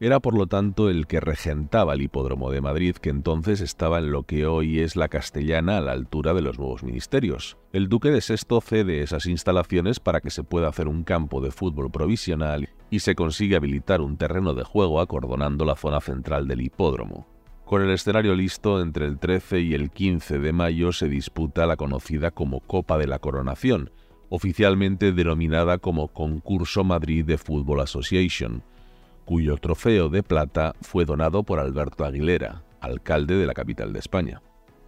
Era 0.00 0.20
por 0.20 0.34
lo 0.34 0.46
tanto 0.46 0.90
el 0.90 1.08
que 1.08 1.18
regentaba 1.18 1.94
el 1.94 2.02
hipódromo 2.02 2.52
de 2.52 2.60
Madrid, 2.60 2.94
que 2.94 3.10
entonces 3.10 3.60
estaba 3.60 3.98
en 3.98 4.12
lo 4.12 4.22
que 4.22 4.46
hoy 4.46 4.78
es 4.78 4.94
la 4.94 5.08
castellana 5.08 5.78
a 5.78 5.80
la 5.80 5.90
altura 5.90 6.34
de 6.34 6.42
los 6.42 6.56
nuevos 6.56 6.84
ministerios. 6.84 7.58
El 7.72 7.88
duque 7.88 8.12
de 8.12 8.20
Sesto 8.20 8.60
cede 8.60 9.02
esas 9.02 9.26
instalaciones 9.26 9.98
para 9.98 10.20
que 10.20 10.30
se 10.30 10.44
pueda 10.44 10.68
hacer 10.68 10.86
un 10.86 11.02
campo 11.02 11.40
de 11.40 11.50
fútbol 11.50 11.90
provisional 11.90 12.68
y 12.90 13.00
se 13.00 13.16
consigue 13.16 13.56
habilitar 13.56 14.00
un 14.00 14.16
terreno 14.16 14.54
de 14.54 14.62
juego 14.62 15.00
acordonando 15.00 15.64
la 15.64 15.74
zona 15.74 16.00
central 16.00 16.46
del 16.46 16.60
hipódromo. 16.60 17.26
Con 17.68 17.82
el 17.82 17.90
escenario 17.90 18.34
listo, 18.34 18.80
entre 18.80 19.04
el 19.04 19.18
13 19.18 19.60
y 19.60 19.74
el 19.74 19.90
15 19.90 20.38
de 20.38 20.54
mayo 20.54 20.90
se 20.90 21.06
disputa 21.06 21.66
la 21.66 21.76
conocida 21.76 22.30
como 22.30 22.60
Copa 22.60 22.96
de 22.96 23.06
la 23.06 23.18
Coronación, 23.18 23.90
oficialmente 24.30 25.12
denominada 25.12 25.76
como 25.76 26.08
Concurso 26.08 26.82
Madrid 26.82 27.26
de 27.26 27.36
Football 27.36 27.80
Association, 27.80 28.62
cuyo 29.26 29.58
trofeo 29.58 30.08
de 30.08 30.22
plata 30.22 30.72
fue 30.80 31.04
donado 31.04 31.42
por 31.42 31.58
Alberto 31.58 32.06
Aguilera, 32.06 32.62
alcalde 32.80 33.36
de 33.36 33.44
la 33.44 33.52
capital 33.52 33.92
de 33.92 33.98
España. 33.98 34.40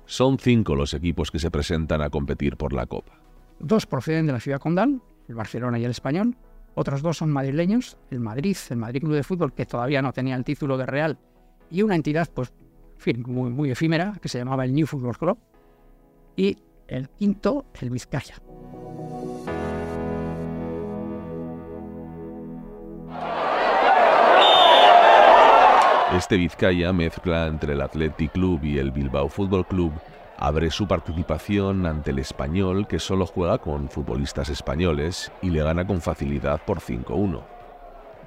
Son 0.06 0.38
cinco 0.38 0.74
los 0.74 0.94
equipos 0.94 1.30
que 1.30 1.38
se 1.38 1.50
presentan 1.50 2.00
a 2.00 2.08
competir 2.08 2.56
por 2.56 2.72
la 2.72 2.86
Copa. 2.86 3.12
Dos 3.58 3.84
proceden 3.84 4.24
de 4.24 4.32
la 4.32 4.40
ciudad 4.40 4.58
condal, 4.58 5.02
el 5.28 5.34
Barcelona 5.34 5.78
y 5.78 5.84
el 5.84 5.90
Español. 5.90 6.34
Otros 6.74 7.02
dos 7.02 7.18
son 7.18 7.30
madrileños, 7.30 7.98
el 8.10 8.20
Madrid, 8.20 8.56
el 8.70 8.78
Madrid 8.78 9.00
Club 9.02 9.16
de 9.16 9.22
Fútbol, 9.22 9.52
que 9.52 9.66
todavía 9.66 10.00
no 10.00 10.14
tenía 10.14 10.34
el 10.34 10.44
título 10.44 10.78
de 10.78 10.86
Real, 10.86 11.18
y 11.70 11.82
una 11.82 11.94
entidad, 11.94 12.28
pues, 12.32 12.54
fin, 13.00 13.24
muy, 13.26 13.50
muy 13.50 13.70
efímera, 13.70 14.14
que 14.20 14.28
se 14.28 14.38
llamaba 14.38 14.64
el 14.64 14.74
New 14.74 14.86
Football 14.86 15.16
Club. 15.16 15.38
Y 16.36 16.58
el 16.86 17.08
quinto, 17.08 17.66
el 17.80 17.90
Vizcaya. 17.90 18.36
Este 26.16 26.36
Vizcaya 26.36 26.92
mezcla 26.92 27.46
entre 27.46 27.74
el 27.74 27.80
Athletic 27.80 28.32
Club 28.32 28.64
y 28.64 28.78
el 28.78 28.90
Bilbao 28.90 29.28
Fútbol 29.28 29.64
Club 29.66 29.92
abre 30.36 30.70
su 30.70 30.88
participación 30.88 31.86
ante 31.86 32.10
el 32.10 32.18
español 32.18 32.88
que 32.88 32.98
solo 32.98 33.26
juega 33.26 33.58
con 33.58 33.88
futbolistas 33.88 34.48
españoles 34.48 35.30
y 35.40 35.50
le 35.50 35.62
gana 35.62 35.86
con 35.86 36.00
facilidad 36.00 36.60
por 36.64 36.80
5-1. 36.80 37.42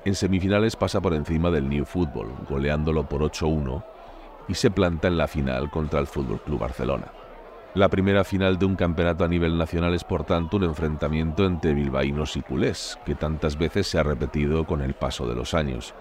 En 0.05 0.15
semifinales 0.15 0.75
pasa 0.75 1.01
por 1.01 1.13
encima 1.13 1.49
del 1.49 1.67
New 1.67 1.85
Football, 1.85 2.33
goleándolo 2.47 3.07
por 3.07 3.21
8-1 3.21 3.83
y 4.47 4.55
se 4.55 4.71
planta 4.71 5.07
en 5.07 5.17
la 5.17 5.27
final 5.27 5.69
contra 5.69 5.99
el 5.99 6.07
Fútbol 6.07 6.41
Club 6.41 6.59
Barcelona. 6.59 7.11
La 7.75 7.89
primera 7.89 8.23
final 8.23 8.59
de 8.59 8.65
un 8.65 8.75
campeonato 8.75 9.23
a 9.23 9.27
nivel 9.27 9.57
nacional 9.57 9.95
es 9.95 10.03
por 10.03 10.25
tanto 10.25 10.57
un 10.57 10.63
enfrentamiento 10.63 11.45
entre 11.45 11.73
bilbaínos 11.73 12.37
y 12.37 12.41
culés, 12.41 12.99
que 13.03 13.15
tantas 13.15 13.57
veces 13.57 13.87
se 13.87 13.97
ha 13.97 14.03
repetido 14.03 14.65
con 14.67 14.81
el 14.81 14.93
paso 14.93 15.27
de 15.27 15.35
los 15.35 15.53
años. 15.53 15.95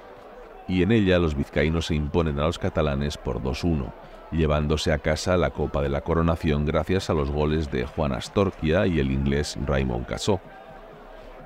y 0.68 0.82
en 0.82 0.92
ella 0.92 1.18
los 1.18 1.34
vizcaínos 1.34 1.86
se 1.86 1.94
imponen 1.94 2.38
a 2.38 2.44
los 2.44 2.58
catalanes 2.58 3.16
por 3.16 3.42
2-1, 3.42 3.92
llevándose 4.30 4.92
a 4.92 4.98
casa 4.98 5.36
la 5.36 5.50
Copa 5.50 5.82
de 5.82 5.88
la 5.88 6.02
Coronación 6.02 6.64
gracias 6.64 7.10
a 7.10 7.14
los 7.14 7.30
goles 7.30 7.70
de 7.70 7.84
Juan 7.84 8.12
Astorquia 8.12 8.86
y 8.86 9.00
el 9.00 9.10
inglés 9.10 9.58
Raymond 9.66 10.06
Casó. 10.06 10.40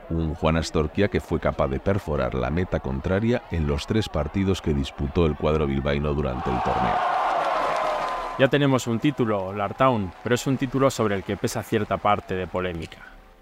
Un 0.08 0.34
Juan 0.34 0.56
Astorquia 0.56 1.08
que 1.08 1.20
fue 1.20 1.40
capaz 1.40 1.68
de 1.68 1.80
perforar 1.80 2.34
la 2.34 2.50
meta 2.50 2.80
contraria 2.80 3.42
en 3.50 3.66
los 3.66 3.86
tres 3.86 4.08
partidos 4.08 4.62
que 4.62 4.72
disputó 4.72 5.26
el 5.26 5.36
cuadro 5.36 5.66
bilbaíno 5.66 6.14
durante 6.14 6.50
el 6.50 6.62
torneo. 6.62 6.94
Ya 8.38 8.48
tenemos 8.48 8.86
un 8.86 8.98
título, 8.98 9.52
Lartown, 9.52 10.12
pero 10.22 10.34
es 10.34 10.46
un 10.46 10.58
título 10.58 10.90
sobre 10.90 11.14
el 11.14 11.24
que 11.24 11.36
pesa 11.36 11.62
cierta 11.62 11.96
parte 11.96 12.34
de 12.34 12.46
polémica. 12.46 12.98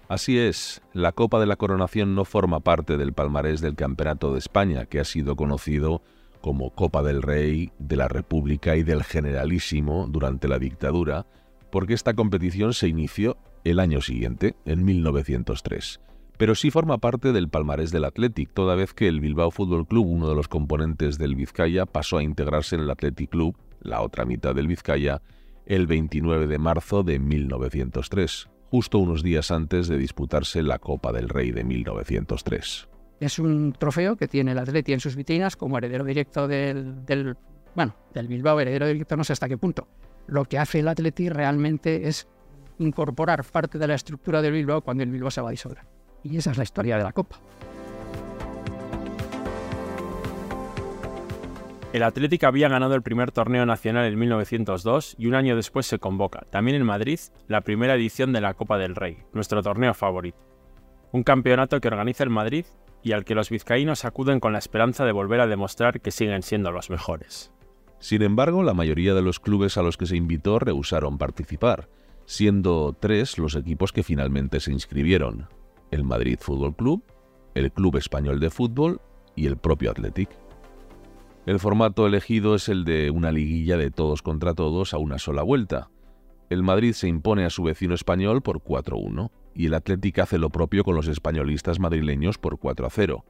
Así 0.07 0.39
es, 0.39 0.81
la 0.93 1.11
Copa 1.11 1.39
de 1.39 1.45
la 1.45 1.55
Coronación 1.55 2.15
no 2.15 2.25
forma 2.25 2.61
parte 2.61 2.95
del 2.95 3.13
palmarés 3.13 3.59
del 3.59 3.75
Campeonato 3.75 4.33
de 4.33 4.39
España, 4.39 4.85
que 4.85 4.99
ha 4.99 5.03
sido 5.03 5.35
conocido 5.35 6.01
como 6.41 6.69
Copa 6.69 7.03
del 7.03 7.23
Rey, 7.23 7.71
de 7.79 7.95
la 7.97 8.07
República 8.07 8.75
y 8.75 8.83
del 8.83 9.03
Generalísimo 9.03 10.07
durante 10.07 10.47
la 10.47 10.59
dictadura, 10.59 11.25
porque 11.71 11.93
esta 11.93 12.13
competición 12.13 12.73
se 12.73 12.87
inició 12.87 13.37
el 13.63 13.79
año 13.79 13.99
siguiente, 13.99 14.55
en 14.63 14.85
1903. 14.85 15.99
Pero 16.37 16.55
sí 16.55 16.71
forma 16.71 16.97
parte 16.97 17.31
del 17.31 17.49
palmarés 17.49 17.91
del 17.91 18.05
Athletic, 18.05 18.51
toda 18.53 18.75
vez 18.75 18.93
que 18.93 19.07
el 19.07 19.21
Bilbao 19.21 19.51
Fútbol 19.51 19.87
Club, 19.87 20.07
uno 20.07 20.27
de 20.27 20.35
los 20.35 20.47
componentes 20.47 21.17
del 21.17 21.35
Vizcaya, 21.35 21.85
pasó 21.85 22.17
a 22.17 22.23
integrarse 22.23 22.75
en 22.75 22.81
el 22.81 22.91
Athletic 22.91 23.29
Club, 23.29 23.55
la 23.81 24.01
otra 24.01 24.25
mitad 24.25 24.53
del 24.53 24.67
Vizcaya, 24.67 25.21
el 25.65 25.87
29 25.87 26.47
de 26.47 26.57
marzo 26.57 27.03
de 27.03 27.19
1903 27.19 28.49
justo 28.75 28.99
unos 28.99 29.23
días 29.23 29.51
antes 29.51 29.87
de 29.87 29.97
disputarse 29.97 30.61
la 30.61 30.79
Copa 30.79 31.13
del 31.13 31.29
Rey 31.29 31.51
de 31.51 31.63
1903. 31.63 32.89
Es 33.21 33.39
un 33.39 33.71
trofeo 33.71 34.17
que 34.17 34.27
tiene 34.27 34.51
el 34.51 34.57
Atleti 34.57 34.91
en 34.91 34.99
sus 34.99 35.15
vitrinas 35.15 35.55
como 35.55 35.77
heredero 35.77 36.03
directo 36.03 36.47
del, 36.47 37.37
bueno, 37.73 37.95
del 38.13 38.27
Bilbao, 38.27 38.59
heredero 38.59 38.87
directo 38.87 39.15
no 39.15 39.23
sé 39.23 39.31
hasta 39.31 39.47
qué 39.47 39.57
punto. 39.57 39.87
Lo 40.27 40.43
que 40.43 40.57
hace 40.57 40.79
el 40.79 40.89
Atleti 40.89 41.29
realmente 41.29 42.09
es 42.09 42.27
incorporar 42.79 43.45
parte 43.45 43.77
de 43.77 43.87
la 43.87 43.95
estructura 43.95 44.41
del 44.41 44.51
Bilbao 44.51 44.81
cuando 44.81 45.03
el 45.03 45.09
Bilbao 45.09 45.31
se 45.31 45.39
va 45.39 45.47
a 45.47 45.51
disolver. 45.51 45.94
Y 46.25 46.37
esa 46.37 46.51
es 46.51 46.57
la 46.57 46.63
historia 46.63 46.97
de 46.97 47.03
la 47.03 47.13
Copa. 47.13 47.37
El 51.93 52.01
Atlético 52.01 52.47
había 52.47 52.67
ganado 52.67 52.95
el 52.95 53.03
primer 53.03 53.31
torneo 53.31 53.65
nacional 53.65 54.05
en 54.05 54.17
1902 54.19 55.15
y 55.19 55.27
un 55.27 55.35
año 55.35 55.55
después 55.55 55.85
se 55.85 55.99
convoca, 55.99 56.41
también 56.49 56.75
en 56.75 56.83
Madrid, 56.83 57.19
la 57.47 57.61
primera 57.61 57.93
edición 57.93 58.33
de 58.33 58.41
la 58.41 58.55
Copa 58.55 58.79
del 58.79 58.95
Rey, 58.95 59.19
nuestro 59.33 59.61
torneo 59.61 59.93
favorito. 59.93 60.39
Un 61.11 61.23
campeonato 61.23 61.79
que 61.79 61.87
organiza 61.87 62.23
el 62.23 62.31
Madrid 62.31 62.65
y 63.03 63.11
al 63.11 63.23
que 63.23 63.35
los 63.35 63.51
vizcaínos 63.51 64.03
acuden 64.03 64.39
con 64.39 64.51
la 64.51 64.59
esperanza 64.59 65.05
de 65.05 65.11
volver 65.11 65.39
a 65.39 65.47
demostrar 65.47 66.01
que 66.01 66.11
siguen 66.11 66.41
siendo 66.41 66.71
los 66.71 66.89
mejores. 66.89 67.53
Sin 67.99 68.23
embargo, 68.23 68.63
la 68.63 68.73
mayoría 68.73 69.13
de 69.13 69.21
los 69.21 69.39
clubes 69.39 69.77
a 69.77 69.83
los 69.83 69.95
que 69.95 70.07
se 70.07 70.17
invitó 70.17 70.57
rehusaron 70.57 71.19
participar, 71.19 71.87
siendo 72.25 72.93
tres 72.99 73.37
los 73.37 73.55
equipos 73.55 73.93
que 73.93 74.03
finalmente 74.03 74.59
se 74.59 74.73
inscribieron: 74.73 75.47
el 75.91 76.03
Madrid 76.03 76.37
Fútbol 76.39 76.75
Club, 76.75 77.03
el 77.53 77.71
Club 77.71 77.97
Español 77.97 78.39
de 78.39 78.49
Fútbol 78.49 79.01
y 79.35 79.47
el 79.47 79.57
propio 79.57 79.91
Athletic. 79.91 80.29
El 81.45 81.59
formato 81.59 82.07
elegido 82.07 82.55
es 82.55 82.69
el 82.69 82.85
de 82.85 83.11
una 83.11 83.31
liguilla 83.31 83.77
de 83.77 83.91
todos 83.91 84.21
contra 84.21 84.53
todos 84.53 84.93
a 84.93 84.97
una 84.97 85.19
sola 85.19 85.43
vuelta. 85.43 85.89
El 86.49 86.63
Madrid 86.63 86.93
se 86.93 87.07
impone 87.07 87.45
a 87.45 87.49
su 87.49 87.63
vecino 87.63 87.93
español 87.93 88.41
por 88.41 88.61
4-1 88.61 89.29
y 89.53 89.67
el 89.67 89.73
Atlético 89.73 90.21
hace 90.21 90.37
lo 90.37 90.49
propio 90.49 90.83
con 90.83 90.95
los 90.95 91.07
españolistas 91.07 91.79
madrileños 91.79 92.37
por 92.37 92.57
4-0. 92.57 93.23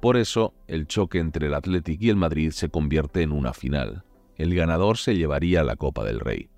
Por 0.00 0.16
eso, 0.16 0.52
el 0.66 0.86
choque 0.86 1.18
entre 1.18 1.46
el 1.46 1.54
Atlético 1.54 2.04
y 2.04 2.10
el 2.10 2.16
Madrid 2.16 2.50
se 2.50 2.68
convierte 2.68 3.22
en 3.22 3.32
una 3.32 3.52
final. 3.52 4.04
El 4.36 4.54
ganador 4.54 4.98
se 4.98 5.16
llevaría 5.16 5.62
la 5.64 5.76
Copa 5.76 6.04
del 6.04 6.20
Rey. 6.20 6.48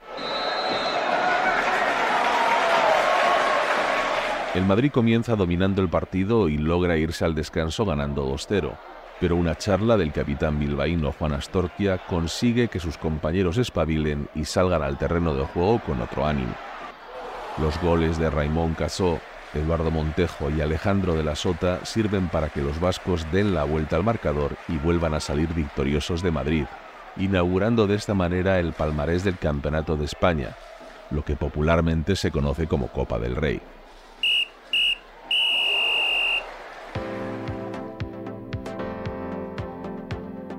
El 4.54 4.64
Madrid 4.66 4.90
comienza 4.90 5.36
dominando 5.36 5.82
el 5.82 5.88
partido 5.88 6.48
y 6.48 6.58
logra 6.58 6.96
irse 6.96 7.24
al 7.24 7.34
descanso 7.34 7.84
ganando 7.84 8.26
2-0 8.26 8.72
pero 9.20 9.36
una 9.36 9.56
charla 9.56 9.96
del 9.96 10.12
capitán 10.12 10.58
bilbaíno 10.58 11.12
Juan 11.12 11.32
Astorquia 11.32 11.98
consigue 11.98 12.68
que 12.68 12.80
sus 12.80 12.98
compañeros 12.98 13.58
espabilen 13.58 14.28
y 14.34 14.44
salgan 14.44 14.82
al 14.82 14.98
terreno 14.98 15.34
de 15.34 15.44
juego 15.46 15.80
con 15.80 16.00
otro 16.02 16.26
ánimo. 16.26 16.54
Los 17.58 17.80
goles 17.80 18.18
de 18.18 18.30
Raimón 18.30 18.74
Casó, 18.74 19.20
Eduardo 19.54 19.90
Montejo 19.90 20.50
y 20.50 20.60
Alejandro 20.60 21.14
de 21.14 21.22
la 21.22 21.36
Sota 21.36 21.84
sirven 21.84 22.28
para 22.28 22.48
que 22.48 22.60
los 22.60 22.80
vascos 22.80 23.24
den 23.30 23.54
la 23.54 23.64
vuelta 23.64 23.96
al 23.96 24.02
marcador 24.02 24.56
y 24.68 24.76
vuelvan 24.78 25.14
a 25.14 25.20
salir 25.20 25.54
victoriosos 25.54 26.22
de 26.22 26.32
Madrid, 26.32 26.64
inaugurando 27.16 27.86
de 27.86 27.94
esta 27.94 28.14
manera 28.14 28.58
el 28.58 28.72
palmarés 28.72 29.22
del 29.22 29.38
Campeonato 29.38 29.96
de 29.96 30.06
España, 30.06 30.56
lo 31.10 31.24
que 31.24 31.36
popularmente 31.36 32.16
se 32.16 32.32
conoce 32.32 32.66
como 32.66 32.88
Copa 32.88 33.20
del 33.20 33.36
Rey. 33.36 33.60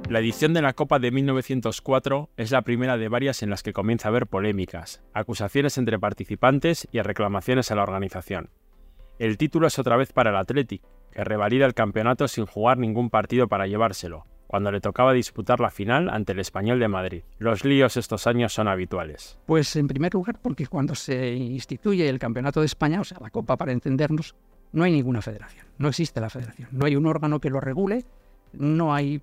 La 0.07 0.19
edición 0.19 0.53
de 0.53 0.61
la 0.61 0.73
Copa 0.73 0.99
de 0.99 1.09
1904 1.09 2.29
es 2.37 2.51
la 2.51 2.61
primera 2.61 2.95
de 2.95 3.09
varias 3.09 3.41
en 3.41 3.49
las 3.49 3.63
que 3.63 3.73
comienza 3.73 4.07
a 4.07 4.11
haber 4.11 4.27
polémicas, 4.27 5.01
acusaciones 5.13 5.79
entre 5.79 5.97
participantes 5.97 6.87
y 6.91 7.01
reclamaciones 7.01 7.71
a 7.71 7.75
la 7.75 7.81
organización. 7.81 8.51
El 9.17 9.37
título 9.37 9.65
es 9.65 9.79
otra 9.79 9.97
vez 9.97 10.13
para 10.13 10.29
el 10.29 10.35
Athletic, 10.35 10.83
que 11.11 11.23
revalida 11.23 11.65
el 11.65 11.73
campeonato 11.73 12.27
sin 12.27 12.45
jugar 12.45 12.77
ningún 12.77 13.09
partido 13.09 13.47
para 13.47 13.65
llevárselo, 13.65 14.27
cuando 14.45 14.71
le 14.71 14.79
tocaba 14.79 15.11
disputar 15.11 15.59
la 15.59 15.71
final 15.71 16.07
ante 16.09 16.33
el 16.33 16.39
Español 16.39 16.79
de 16.79 16.87
Madrid. 16.87 17.23
Los 17.39 17.65
líos 17.65 17.97
estos 17.97 18.27
años 18.27 18.53
son 18.53 18.67
habituales. 18.67 19.39
Pues 19.47 19.75
en 19.75 19.87
primer 19.87 20.13
lugar 20.13 20.37
porque 20.39 20.67
cuando 20.67 20.93
se 20.93 21.33
instituye 21.33 22.07
el 22.07 22.19
Campeonato 22.19 22.59
de 22.59 22.67
España, 22.67 23.01
o 23.01 23.03
sea, 23.03 23.17
la 23.21 23.31
Copa 23.31 23.57
para 23.57 23.71
entendernos, 23.71 24.35
no 24.71 24.83
hay 24.83 24.91
ninguna 24.91 25.23
federación, 25.23 25.65
no 25.79 25.87
existe 25.87 26.21
la 26.21 26.29
federación, 26.29 26.69
no 26.73 26.85
hay 26.85 26.95
un 26.95 27.07
órgano 27.07 27.39
que 27.39 27.49
lo 27.49 27.59
regule, 27.59 28.05
no 28.53 28.93
hay 28.93 29.19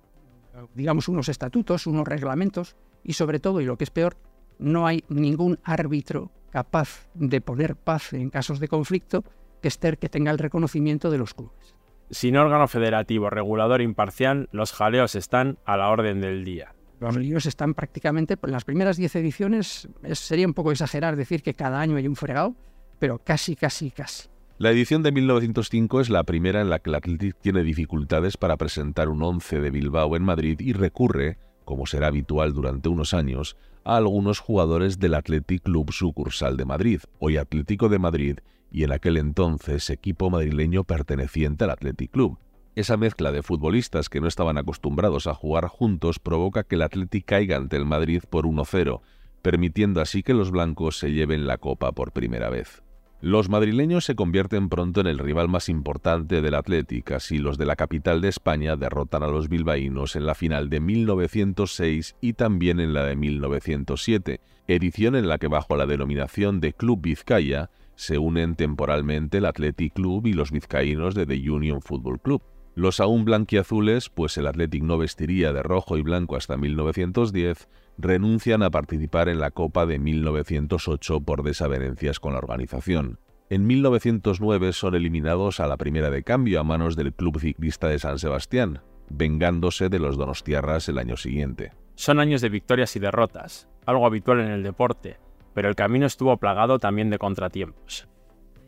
digamos, 0.73 1.07
unos 1.07 1.29
estatutos, 1.29 1.87
unos 1.87 2.07
reglamentos 2.07 2.75
y 3.03 3.13
sobre 3.13 3.39
todo, 3.39 3.61
y 3.61 3.65
lo 3.65 3.77
que 3.77 3.83
es 3.83 3.91
peor, 3.91 4.17
no 4.59 4.87
hay 4.87 5.03
ningún 5.09 5.59
árbitro 5.63 6.31
capaz 6.51 7.09
de 7.15 7.41
poner 7.41 7.75
paz 7.75 8.13
en 8.13 8.29
casos 8.29 8.59
de 8.59 8.67
conflicto 8.67 9.23
que, 9.61 9.67
esté, 9.67 9.97
que 9.97 10.09
tenga 10.09 10.31
el 10.31 10.37
reconocimiento 10.37 11.09
de 11.09 11.17
los 11.17 11.33
clubes. 11.33 11.75
Sin 12.11 12.37
órgano 12.37 12.67
federativo, 12.67 13.29
regulador 13.29 13.81
imparcial, 13.81 14.49
los 14.51 14.71
jaleos 14.71 15.15
están 15.15 15.57
a 15.65 15.77
la 15.77 15.89
orden 15.89 16.21
del 16.21 16.45
día. 16.45 16.75
Los 16.99 17.17
líos 17.17 17.45
están 17.47 17.73
prácticamente, 17.73 18.37
en 18.41 18.51
las 18.51 18.65
primeras 18.65 18.97
10 18.97 19.15
ediciones, 19.15 19.89
sería 20.13 20.47
un 20.47 20.53
poco 20.53 20.71
exagerar 20.71 21.15
decir 21.15 21.41
que 21.41 21.53
cada 21.53 21.81
año 21.81 21.97
hay 21.97 22.07
un 22.07 22.15
fregado, 22.15 22.55
pero 22.99 23.19
casi, 23.19 23.55
casi, 23.55 23.89
casi. 23.89 24.29
La 24.59 24.69
edición 24.69 25.01
de 25.01 25.11
1905 25.11 25.99
es 25.99 26.09
la 26.11 26.23
primera 26.23 26.61
en 26.61 26.69
la 26.69 26.77
que 26.77 26.91
el 26.91 26.95
Athletic 26.95 27.35
tiene 27.41 27.63
dificultades 27.63 28.37
para 28.37 28.55
presentar 28.55 29.09
un 29.09 29.23
once 29.23 29.59
de 29.59 29.71
Bilbao 29.71 30.15
en 30.15 30.23
Madrid 30.23 30.59
y 30.59 30.73
recurre, 30.73 31.39
como 31.65 31.87
será 31.87 32.07
habitual 32.07 32.53
durante 32.53 32.87
unos 32.87 33.15
años, 33.15 33.57
a 33.83 33.97
algunos 33.97 34.37
jugadores 34.37 34.99
del 34.99 35.15
Athletic 35.15 35.63
Club 35.63 35.91
sucursal 35.91 36.55
de 36.55 36.65
Madrid, 36.65 37.01
hoy 37.17 37.37
Atlético 37.37 37.89
de 37.89 37.97
Madrid, 37.97 38.37
y 38.71 38.83
en 38.83 38.91
aquel 38.91 39.17
entonces 39.17 39.89
equipo 39.89 40.29
madrileño 40.29 40.83
perteneciente 40.83 41.63
al 41.63 41.71
Athletic 41.71 42.11
Club. 42.11 42.37
Esa 42.75 42.95
mezcla 42.95 43.31
de 43.31 43.41
futbolistas 43.41 44.07
que 44.07 44.21
no 44.21 44.27
estaban 44.27 44.59
acostumbrados 44.59 45.25
a 45.25 45.33
jugar 45.33 45.67
juntos 45.67 46.19
provoca 46.19 46.63
que 46.63 46.75
el 46.75 46.83
Athletic 46.83 47.25
caiga 47.25 47.57
ante 47.57 47.75
el 47.75 47.85
Madrid 47.85 48.21
por 48.29 48.45
1-0, 48.45 49.01
permitiendo 49.41 49.99
así 49.99 50.21
que 50.21 50.35
los 50.35 50.51
blancos 50.51 50.99
se 50.99 51.11
lleven 51.11 51.47
la 51.47 51.57
copa 51.57 51.91
por 51.91 52.11
primera 52.11 52.51
vez. 52.51 52.83
Los 53.23 53.47
madrileños 53.47 54.03
se 54.03 54.15
convierten 54.15 54.67
pronto 54.67 54.99
en 54.99 55.07
el 55.07 55.17
rival 55.17 55.47
más 55.47 55.69
importante 55.69 56.41
del 56.41 56.55
Atlético, 56.55 57.15
así 57.15 57.37
los 57.37 57.57
de 57.57 57.65
la 57.65 57.77
capital 57.77 58.19
de 58.19 58.27
España 58.27 58.75
derrotan 58.75 59.23
a 59.23 59.27
los 59.27 59.47
bilbaínos 59.47 60.17
en 60.17 60.25
la 60.25 60.35
final 60.35 60.69
de 60.69 60.81
1906 60.81 62.17
y 62.19 62.33
también 62.33 62.81
en 62.81 62.93
la 62.93 63.05
de 63.05 63.15
1907, 63.15 64.41
edición 64.67 65.15
en 65.15 65.29
la 65.29 65.37
que 65.37 65.47
bajo 65.47 65.77
la 65.77 65.85
denominación 65.85 66.59
de 66.59 66.73
Club 66.73 66.99
Vizcaya 67.01 67.69
se 67.95 68.17
unen 68.17 68.55
temporalmente 68.55 69.37
el 69.37 69.45
Athletic 69.45 69.93
Club 69.93 70.27
y 70.27 70.33
los 70.33 70.51
vizcaínos 70.51 71.15
de 71.15 71.25
The 71.25 71.49
Union 71.49 71.81
Football 71.81 72.19
Club. 72.19 72.41
Los 72.75 72.99
aún 72.99 73.23
blanquiazules, 73.23 74.09
pues 74.09 74.37
el 74.37 74.47
Athletic 74.47 74.83
no 74.83 74.97
vestiría 74.97 75.53
de 75.53 75.61
rojo 75.61 75.97
y 75.97 76.01
blanco 76.01 76.35
hasta 76.35 76.57
1910, 76.57 77.69
renuncian 77.99 78.63
a 78.63 78.71
participar 78.71 79.29
en 79.29 79.39
la 79.39 79.51
Copa 79.51 79.85
de 79.85 79.99
1908 79.99 81.21
por 81.21 81.43
desavenencias 81.43 82.19
con 82.19 82.33
la 82.33 82.39
organización. 82.39 83.19
En 83.49 83.67
1909 83.67 84.73
son 84.73 84.95
eliminados 84.95 85.59
a 85.59 85.67
la 85.67 85.77
primera 85.77 86.09
de 86.09 86.23
cambio 86.23 86.59
a 86.59 86.63
manos 86.63 86.95
del 86.95 87.13
Club 87.13 87.39
Ciclista 87.39 87.87
de 87.87 87.99
San 87.99 88.17
Sebastián, 88.17 88.81
vengándose 89.09 89.89
de 89.89 89.99
los 89.99 90.17
donostiarras 90.17 90.89
el 90.89 90.97
año 90.97 91.17
siguiente. 91.17 91.73
Son 91.93 92.19
años 92.19 92.41
de 92.41 92.49
victorias 92.49 92.95
y 92.95 92.99
derrotas, 92.99 93.69
algo 93.85 94.07
habitual 94.07 94.39
en 94.39 94.49
el 94.49 94.63
deporte, 94.63 95.17
pero 95.53 95.69
el 95.69 95.75
camino 95.75 96.07
estuvo 96.07 96.35
plagado 96.37 96.79
también 96.79 97.11
de 97.11 97.19
contratiempos. 97.19 98.07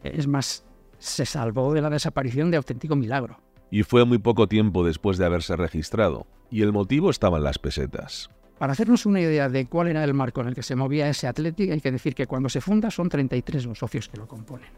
Es 0.03 0.27
más, 0.27 0.63
se 0.99 1.25
salvó 1.25 1.73
de 1.73 1.81
la 1.81 1.89
desaparición 1.89 2.51
de 2.51 2.57
auténtico 2.57 2.95
milagro. 2.95 3.39
Y 3.71 3.83
fue 3.83 4.05
muy 4.05 4.17
poco 4.17 4.47
tiempo 4.47 4.85
después 4.85 5.17
de 5.17 5.25
haberse 5.25 5.55
registrado, 5.55 6.27
y 6.49 6.61
el 6.61 6.71
motivo 6.71 7.09
estaba 7.09 7.37
en 7.37 7.43
las 7.43 7.59
pesetas. 7.59 8.29
Para 8.57 8.73
hacernos 8.73 9.05
una 9.05 9.19
idea 9.19 9.49
de 9.49 9.65
cuál 9.67 9.87
era 9.87 10.03
el 10.03 10.13
marco 10.13 10.41
en 10.41 10.47
el 10.47 10.55
que 10.55 10.63
se 10.63 10.75
movía 10.75 11.09
ese 11.09 11.27
Athletic, 11.27 11.71
hay 11.71 11.81
que 11.81 11.91
decir 11.91 12.15
que 12.15 12.27
cuando 12.27 12.47
se 12.47 12.61
funda 12.61 12.89
son 12.89 13.09
33 13.09 13.65
los 13.65 13.79
socios 13.79 14.07
que 14.07 14.17
lo 14.17 14.27
componen. 14.27 14.69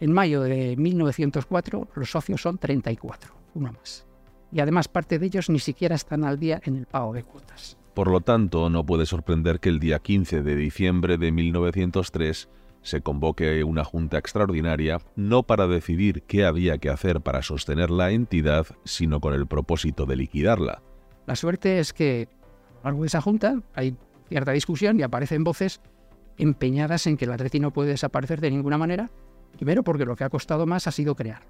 En 0.00 0.12
mayo 0.12 0.42
de 0.42 0.76
1904 0.76 1.88
los 1.94 2.10
socios 2.10 2.42
son 2.42 2.58
34, 2.58 3.34
uno 3.54 3.72
más. 3.72 4.06
Y 4.52 4.60
además 4.60 4.86
parte 4.86 5.18
de 5.18 5.26
ellos 5.26 5.50
ni 5.50 5.58
siquiera 5.58 5.96
están 5.96 6.24
al 6.24 6.38
día 6.38 6.60
en 6.64 6.76
el 6.76 6.86
pago 6.86 7.12
de 7.12 7.24
cuotas. 7.24 7.76
Por 7.94 8.10
lo 8.10 8.20
tanto, 8.20 8.70
no 8.70 8.84
puede 8.84 9.06
sorprender 9.06 9.60
que 9.60 9.68
el 9.68 9.80
día 9.80 10.00
15 10.00 10.42
de 10.42 10.56
diciembre 10.56 11.16
de 11.16 11.32
1903 11.32 12.48
se 12.84 13.00
convoque 13.00 13.64
una 13.64 13.82
junta 13.82 14.18
extraordinaria 14.18 15.00
no 15.16 15.42
para 15.42 15.66
decidir 15.66 16.22
qué 16.22 16.44
había 16.44 16.78
que 16.78 16.90
hacer 16.90 17.20
para 17.20 17.42
sostener 17.42 17.90
la 17.90 18.12
entidad, 18.12 18.66
sino 18.84 19.20
con 19.20 19.34
el 19.34 19.48
propósito 19.48 20.06
de 20.06 20.16
liquidarla. 20.16 20.82
La 21.26 21.34
suerte 21.34 21.80
es 21.80 21.92
que 21.92 22.28
a 22.82 22.84
lo 22.84 22.90
largo 22.90 23.00
de 23.02 23.06
esa 23.08 23.22
junta 23.22 23.60
hay 23.74 23.96
cierta 24.28 24.52
discusión 24.52 25.00
y 25.00 25.02
aparecen 25.02 25.42
voces 25.42 25.80
empeñadas 26.36 27.06
en 27.06 27.16
que 27.16 27.24
el 27.24 27.32
Atleti 27.32 27.58
no 27.58 27.72
puede 27.72 27.90
desaparecer 27.90 28.40
de 28.40 28.50
ninguna 28.50 28.78
manera. 28.78 29.10
Primero 29.56 29.82
porque 29.82 30.04
lo 30.04 30.14
que 30.14 30.24
ha 30.24 30.28
costado 30.28 30.66
más 30.66 30.86
ha 30.86 30.92
sido 30.92 31.14
crear. 31.14 31.42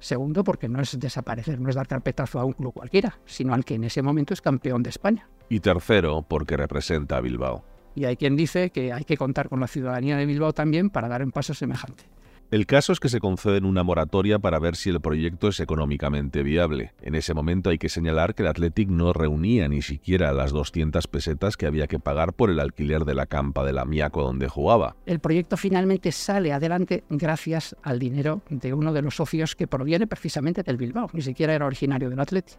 Segundo 0.00 0.42
porque 0.42 0.68
no 0.68 0.80
es 0.80 0.98
desaparecer, 0.98 1.60
no 1.60 1.68
es 1.68 1.76
dar 1.76 1.86
carpetazo 1.86 2.40
a 2.40 2.44
un 2.44 2.54
club 2.54 2.72
cualquiera, 2.74 3.20
sino 3.24 3.54
al 3.54 3.64
que 3.64 3.74
en 3.74 3.84
ese 3.84 4.02
momento 4.02 4.34
es 4.34 4.40
campeón 4.40 4.82
de 4.82 4.90
España. 4.90 5.28
Y 5.48 5.60
tercero 5.60 6.22
porque 6.22 6.56
representa 6.56 7.18
a 7.18 7.20
Bilbao. 7.20 7.64
Y 7.94 8.04
hay 8.04 8.16
quien 8.16 8.36
dice 8.36 8.70
que 8.70 8.92
hay 8.92 9.04
que 9.04 9.16
contar 9.16 9.48
con 9.48 9.60
la 9.60 9.66
ciudadanía 9.66 10.16
de 10.16 10.26
Bilbao 10.26 10.52
también 10.52 10.90
para 10.90 11.08
dar 11.08 11.22
un 11.22 11.30
paso 11.30 11.54
semejante. 11.54 12.04
El 12.52 12.66
caso 12.66 12.92
es 12.92 13.00
que 13.00 13.08
se 13.08 13.18
conceden 13.18 13.64
una 13.64 13.82
moratoria 13.82 14.38
para 14.38 14.58
ver 14.58 14.76
si 14.76 14.90
el 14.90 15.00
proyecto 15.00 15.48
es 15.48 15.58
económicamente 15.58 16.42
viable. 16.42 16.92
En 17.00 17.14
ese 17.14 17.32
momento 17.32 17.70
hay 17.70 17.78
que 17.78 17.88
señalar 17.88 18.34
que 18.34 18.42
el 18.42 18.48
Athletic 18.48 18.90
no 18.90 19.14
reunía 19.14 19.68
ni 19.68 19.80
siquiera 19.80 20.34
las 20.34 20.52
200 20.52 21.06
pesetas 21.06 21.56
que 21.56 21.64
había 21.64 21.86
que 21.86 21.98
pagar 21.98 22.34
por 22.34 22.50
el 22.50 22.60
alquiler 22.60 23.06
de 23.06 23.14
la 23.14 23.24
campa 23.24 23.64
de 23.64 23.72
la 23.72 23.86
Miaco 23.86 24.22
donde 24.22 24.48
jugaba. 24.48 24.96
El 25.06 25.18
proyecto 25.18 25.56
finalmente 25.56 26.12
sale 26.12 26.52
adelante 26.52 27.04
gracias 27.08 27.74
al 27.82 27.98
dinero 27.98 28.42
de 28.50 28.74
uno 28.74 28.92
de 28.92 29.00
los 29.00 29.16
socios 29.16 29.56
que 29.56 29.66
proviene 29.66 30.06
precisamente 30.06 30.62
del 30.62 30.76
Bilbao, 30.76 31.08
ni 31.14 31.22
siquiera 31.22 31.54
era 31.54 31.64
originario 31.64 32.10
del 32.10 32.20
Athletic. 32.20 32.58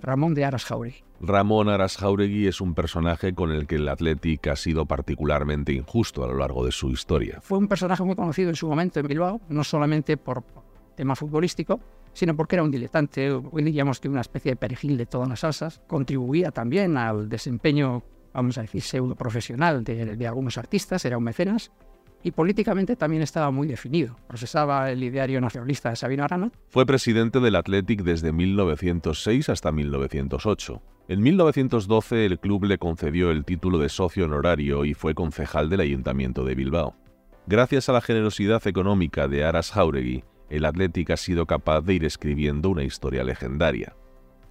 Ramón 0.00 0.34
de 0.34 0.44
Aras 0.44 0.64
Jauregui. 0.64 1.04
Ramón 1.20 1.68
Aras 1.68 1.96
Jauregui 1.96 2.46
es 2.46 2.60
un 2.60 2.74
personaje 2.74 3.34
con 3.34 3.50
el 3.50 3.66
que 3.66 3.76
el 3.76 3.88
Athletic 3.88 4.46
ha 4.48 4.56
sido 4.56 4.86
particularmente 4.86 5.72
injusto 5.72 6.24
a 6.24 6.28
lo 6.28 6.34
largo 6.38 6.64
de 6.64 6.72
su 6.72 6.90
historia. 6.90 7.40
Fue 7.42 7.58
un 7.58 7.68
personaje 7.68 8.02
muy 8.04 8.14
conocido 8.14 8.50
en 8.50 8.56
su 8.56 8.68
momento 8.68 9.00
en 9.00 9.08
Bilbao, 9.08 9.40
no 9.48 9.64
solamente 9.64 10.16
por 10.16 10.44
tema 10.94 11.16
futbolístico, 11.16 11.80
sino 12.12 12.36
porque 12.36 12.56
era 12.56 12.62
un 12.62 12.70
diletante, 12.70 13.30
hoy 13.30 13.62
diríamos 13.62 14.00
que 14.00 14.08
una 14.08 14.20
especie 14.20 14.52
de 14.52 14.56
perejil 14.56 14.96
de 14.96 15.06
todas 15.06 15.28
las 15.28 15.40
salsas. 15.40 15.80
Contribuía 15.86 16.50
también 16.50 16.96
al 16.96 17.28
desempeño, 17.28 18.02
vamos 18.32 18.58
a 18.58 18.62
decir, 18.62 18.82
pseudo 18.82 19.14
profesional 19.14 19.84
de, 19.84 20.16
de 20.16 20.26
algunos 20.26 20.58
artistas, 20.58 21.04
era 21.04 21.18
un 21.18 21.24
mecenas 21.24 21.70
y 22.22 22.32
políticamente 22.32 22.96
también 22.96 23.22
estaba 23.22 23.50
muy 23.50 23.68
definido. 23.68 24.16
Procesaba 24.26 24.90
el 24.90 25.02
ideario 25.02 25.40
nacionalista 25.40 25.90
de 25.90 25.96
Sabino 25.96 26.24
Arana. 26.24 26.50
Fue 26.68 26.86
presidente 26.86 27.40
del 27.40 27.56
Athletic 27.56 28.02
desde 28.02 28.32
1906 28.32 29.48
hasta 29.48 29.72
1908. 29.72 30.82
En 31.08 31.22
1912 31.22 32.26
el 32.26 32.38
club 32.38 32.64
le 32.64 32.78
concedió 32.78 33.30
el 33.30 33.44
título 33.44 33.78
de 33.78 33.88
socio 33.88 34.26
honorario 34.26 34.84
y 34.84 34.94
fue 34.94 35.14
concejal 35.14 35.70
del 35.70 35.80
Ayuntamiento 35.80 36.44
de 36.44 36.54
Bilbao. 36.54 36.96
Gracias 37.46 37.88
a 37.88 37.92
la 37.92 38.02
generosidad 38.02 38.66
económica 38.66 39.26
de 39.26 39.44
Aras 39.44 39.70
Jauregui, 39.70 40.22
el 40.50 40.64
Athletic 40.64 41.10
ha 41.10 41.16
sido 41.16 41.46
capaz 41.46 41.82
de 41.82 41.94
ir 41.94 42.04
escribiendo 42.04 42.68
una 42.68 42.84
historia 42.84 43.24
legendaria. 43.24 43.94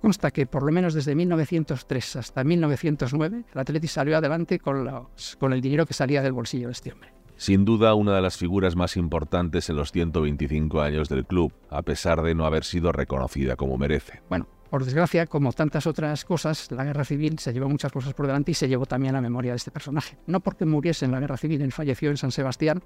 Consta 0.02 0.32
que 0.32 0.46
por 0.46 0.64
lo 0.64 0.72
menos 0.72 0.94
desde 0.94 1.16
1903 1.16 2.16
hasta 2.18 2.44
1909 2.44 3.44
el 3.54 3.60
Athletic 3.60 3.90
salió 3.90 4.18
adelante 4.18 4.60
con, 4.60 4.84
los, 4.84 5.36
con 5.40 5.54
el 5.54 5.62
dinero 5.62 5.86
que 5.86 5.94
salía 5.94 6.22
del 6.22 6.34
bolsillo 6.34 6.68
de 6.68 6.74
este 6.74 6.92
hombre. 6.92 7.17
Sin 7.38 7.66
duda 7.66 7.94
una 7.94 8.16
de 8.16 8.22
las 8.22 8.36
figuras 8.36 8.76
más 8.76 8.98
importantes 8.98 9.70
en 9.70 9.76
los 9.76 9.92
125 9.92 10.82
años 10.82 11.08
del 11.08 11.26
club, 11.26 11.54
a 11.70 11.84
pesar 11.84 12.24
de 12.24 12.34
no 12.34 12.46
haber 12.46 12.64
sido 12.64 12.92
reconocida 12.92 13.56
como 13.56 13.78
merece. 13.78 14.22
Bueno, 14.28 14.48
por 14.72 14.84
desgracia, 14.84 15.28
como 15.28 15.54
tantas 15.54 15.88
otras 15.88 16.26
cosas, 16.26 16.72
la 16.72 16.84
guerra 16.84 17.06
civil 17.06 17.38
se 17.40 17.54
llevó 17.54 17.70
muchas 17.70 17.92
cosas 17.92 18.14
por 18.16 18.26
delante 18.26 18.52
y 18.52 18.54
se 18.56 18.68
llevó 18.68 18.86
también 18.86 19.14
la 19.14 19.22
memoria 19.22 19.52
de 19.52 19.58
este 19.58 19.72
personaje. 19.72 20.18
No 20.26 20.40
porque 20.40 20.66
muriese 20.66 21.06
en 21.06 21.12
la 21.12 21.20
guerra 21.20 21.38
civil, 21.38 21.62
él 21.62 21.72
falleció 21.72 22.10
en 22.10 22.18
San 22.18 22.32
Sebastián, 22.32 22.82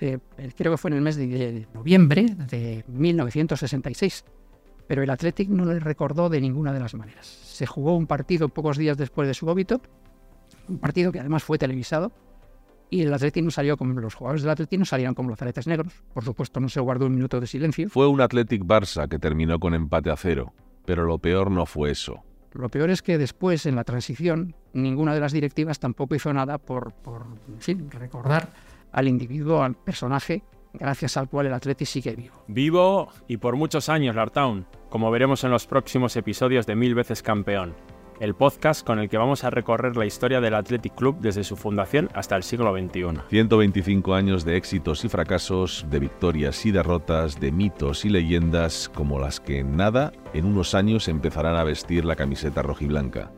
eh, 0.00 0.18
creo 0.56 0.72
que 0.72 0.78
fue 0.78 0.90
en 0.90 0.96
el 0.96 1.02
mes 1.02 1.16
de 1.16 1.66
noviembre 1.74 2.26
de 2.48 2.84
1966, 2.86 4.24
pero 4.86 5.02
el 5.02 5.10
Athletic 5.10 5.48
no 5.48 5.64
le 5.64 5.80
recordó 5.80 6.28
de 6.28 6.40
ninguna 6.40 6.72
de 6.72 6.80
las 6.80 6.94
maneras. 6.94 7.26
Se 7.26 7.66
jugó 7.66 7.96
un 7.96 8.06
partido 8.06 8.48
pocos 8.48 8.78
días 8.78 8.96
después 8.96 9.26
de 9.26 9.34
su 9.34 9.48
óbito, 9.48 9.82
un 10.68 10.78
partido 10.78 11.10
que 11.10 11.20
además 11.20 11.42
fue 11.42 11.58
televisado, 11.58 12.12
y 12.92 13.00
el 13.00 13.14
Atleti 13.14 13.40
no 13.40 13.50
salió 13.50 13.78
como 13.78 13.98
los 13.98 14.14
jugadores 14.14 14.42
del 14.42 14.50
Atleti 14.50 14.76
no 14.76 14.84
salieron 14.84 15.14
como 15.14 15.30
los 15.30 15.40
aretes 15.40 15.66
negros. 15.66 15.94
Por 16.12 16.22
supuesto, 16.24 16.60
no 16.60 16.68
se 16.68 16.78
guardó 16.78 17.06
un 17.06 17.14
minuto 17.14 17.40
de 17.40 17.46
silencio. 17.46 17.88
Fue 17.88 18.06
un 18.06 18.20
Athletic 18.20 18.62
Barça 18.64 19.08
que 19.08 19.18
terminó 19.18 19.58
con 19.58 19.72
empate 19.72 20.10
a 20.10 20.16
cero, 20.16 20.52
pero 20.84 21.04
lo 21.04 21.18
peor 21.18 21.50
no 21.50 21.64
fue 21.64 21.90
eso. 21.90 22.22
Lo 22.52 22.68
peor 22.68 22.90
es 22.90 23.00
que 23.00 23.16
después, 23.16 23.64
en 23.64 23.76
la 23.76 23.84
transición, 23.84 24.54
ninguna 24.74 25.14
de 25.14 25.20
las 25.20 25.32
directivas 25.32 25.80
tampoco 25.80 26.14
hizo 26.14 26.34
nada 26.34 26.58
por, 26.58 26.92
por 26.92 27.24
recordar 27.98 28.52
al 28.92 29.08
individuo, 29.08 29.62
al 29.62 29.74
personaje, 29.74 30.42
gracias 30.74 31.16
al 31.16 31.30
cual 31.30 31.46
el 31.46 31.54
Atleti 31.54 31.86
sigue 31.86 32.14
vivo. 32.14 32.44
Vivo 32.46 33.08
y 33.26 33.38
por 33.38 33.56
muchos 33.56 33.88
años, 33.88 34.14
Lartown, 34.14 34.66
como 34.90 35.10
veremos 35.10 35.44
en 35.44 35.50
los 35.50 35.66
próximos 35.66 36.14
episodios 36.16 36.66
de 36.66 36.76
Mil 36.76 36.94
veces 36.94 37.22
campeón 37.22 37.74
el 38.22 38.36
podcast 38.36 38.86
con 38.86 39.00
el 39.00 39.08
que 39.08 39.18
vamos 39.18 39.42
a 39.42 39.50
recorrer 39.50 39.96
la 39.96 40.06
historia 40.06 40.40
del 40.40 40.54
Athletic 40.54 40.94
Club 40.94 41.18
desde 41.18 41.42
su 41.42 41.56
fundación 41.56 42.08
hasta 42.14 42.36
el 42.36 42.44
siglo 42.44 42.72
XXI. 42.72 43.20
125 43.28 44.14
años 44.14 44.44
de 44.44 44.56
éxitos 44.56 45.04
y 45.04 45.08
fracasos, 45.08 45.84
de 45.90 45.98
victorias 45.98 46.64
y 46.64 46.70
derrotas, 46.70 47.40
de 47.40 47.50
mitos 47.50 48.04
y 48.04 48.10
leyendas 48.10 48.88
como 48.94 49.18
las 49.18 49.40
que 49.40 49.58
en 49.58 49.76
nada, 49.76 50.12
en 50.34 50.44
unos 50.44 50.76
años 50.76 51.08
empezarán 51.08 51.56
a 51.56 51.64
vestir 51.64 52.04
la 52.04 52.14
camiseta 52.14 52.62
rojiblanca. 52.62 53.32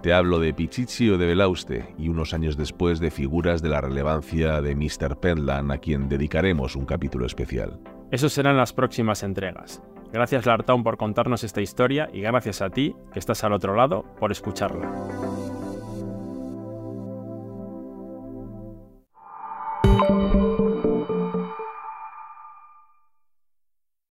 Te 0.00 0.14
hablo 0.14 0.38
de 0.38 0.54
Pichichi 0.54 1.10
o 1.10 1.18
de 1.18 1.26
Belauste 1.26 1.94
y 1.98 2.08
unos 2.08 2.32
años 2.32 2.56
después 2.56 3.00
de 3.00 3.10
figuras 3.10 3.60
de 3.60 3.68
la 3.68 3.82
relevancia 3.82 4.62
de 4.62 4.74
Mr. 4.74 5.20
Penland 5.20 5.70
a 5.70 5.76
quien 5.76 6.08
dedicaremos 6.08 6.76
un 6.76 6.86
capítulo 6.86 7.26
especial. 7.26 7.78
Eso 8.10 8.30
serán 8.30 8.56
las 8.56 8.72
próximas 8.72 9.22
entregas. 9.22 9.82
Gracias 10.14 10.46
Lartown 10.46 10.84
por 10.84 10.96
contarnos 10.96 11.42
esta 11.42 11.60
historia 11.60 12.08
y 12.12 12.20
gracias 12.20 12.62
a 12.62 12.70
ti, 12.70 12.94
que 13.12 13.18
estás 13.18 13.42
al 13.42 13.52
otro 13.52 13.74
lado, 13.74 14.04
por 14.20 14.30
escucharla. 14.30 14.88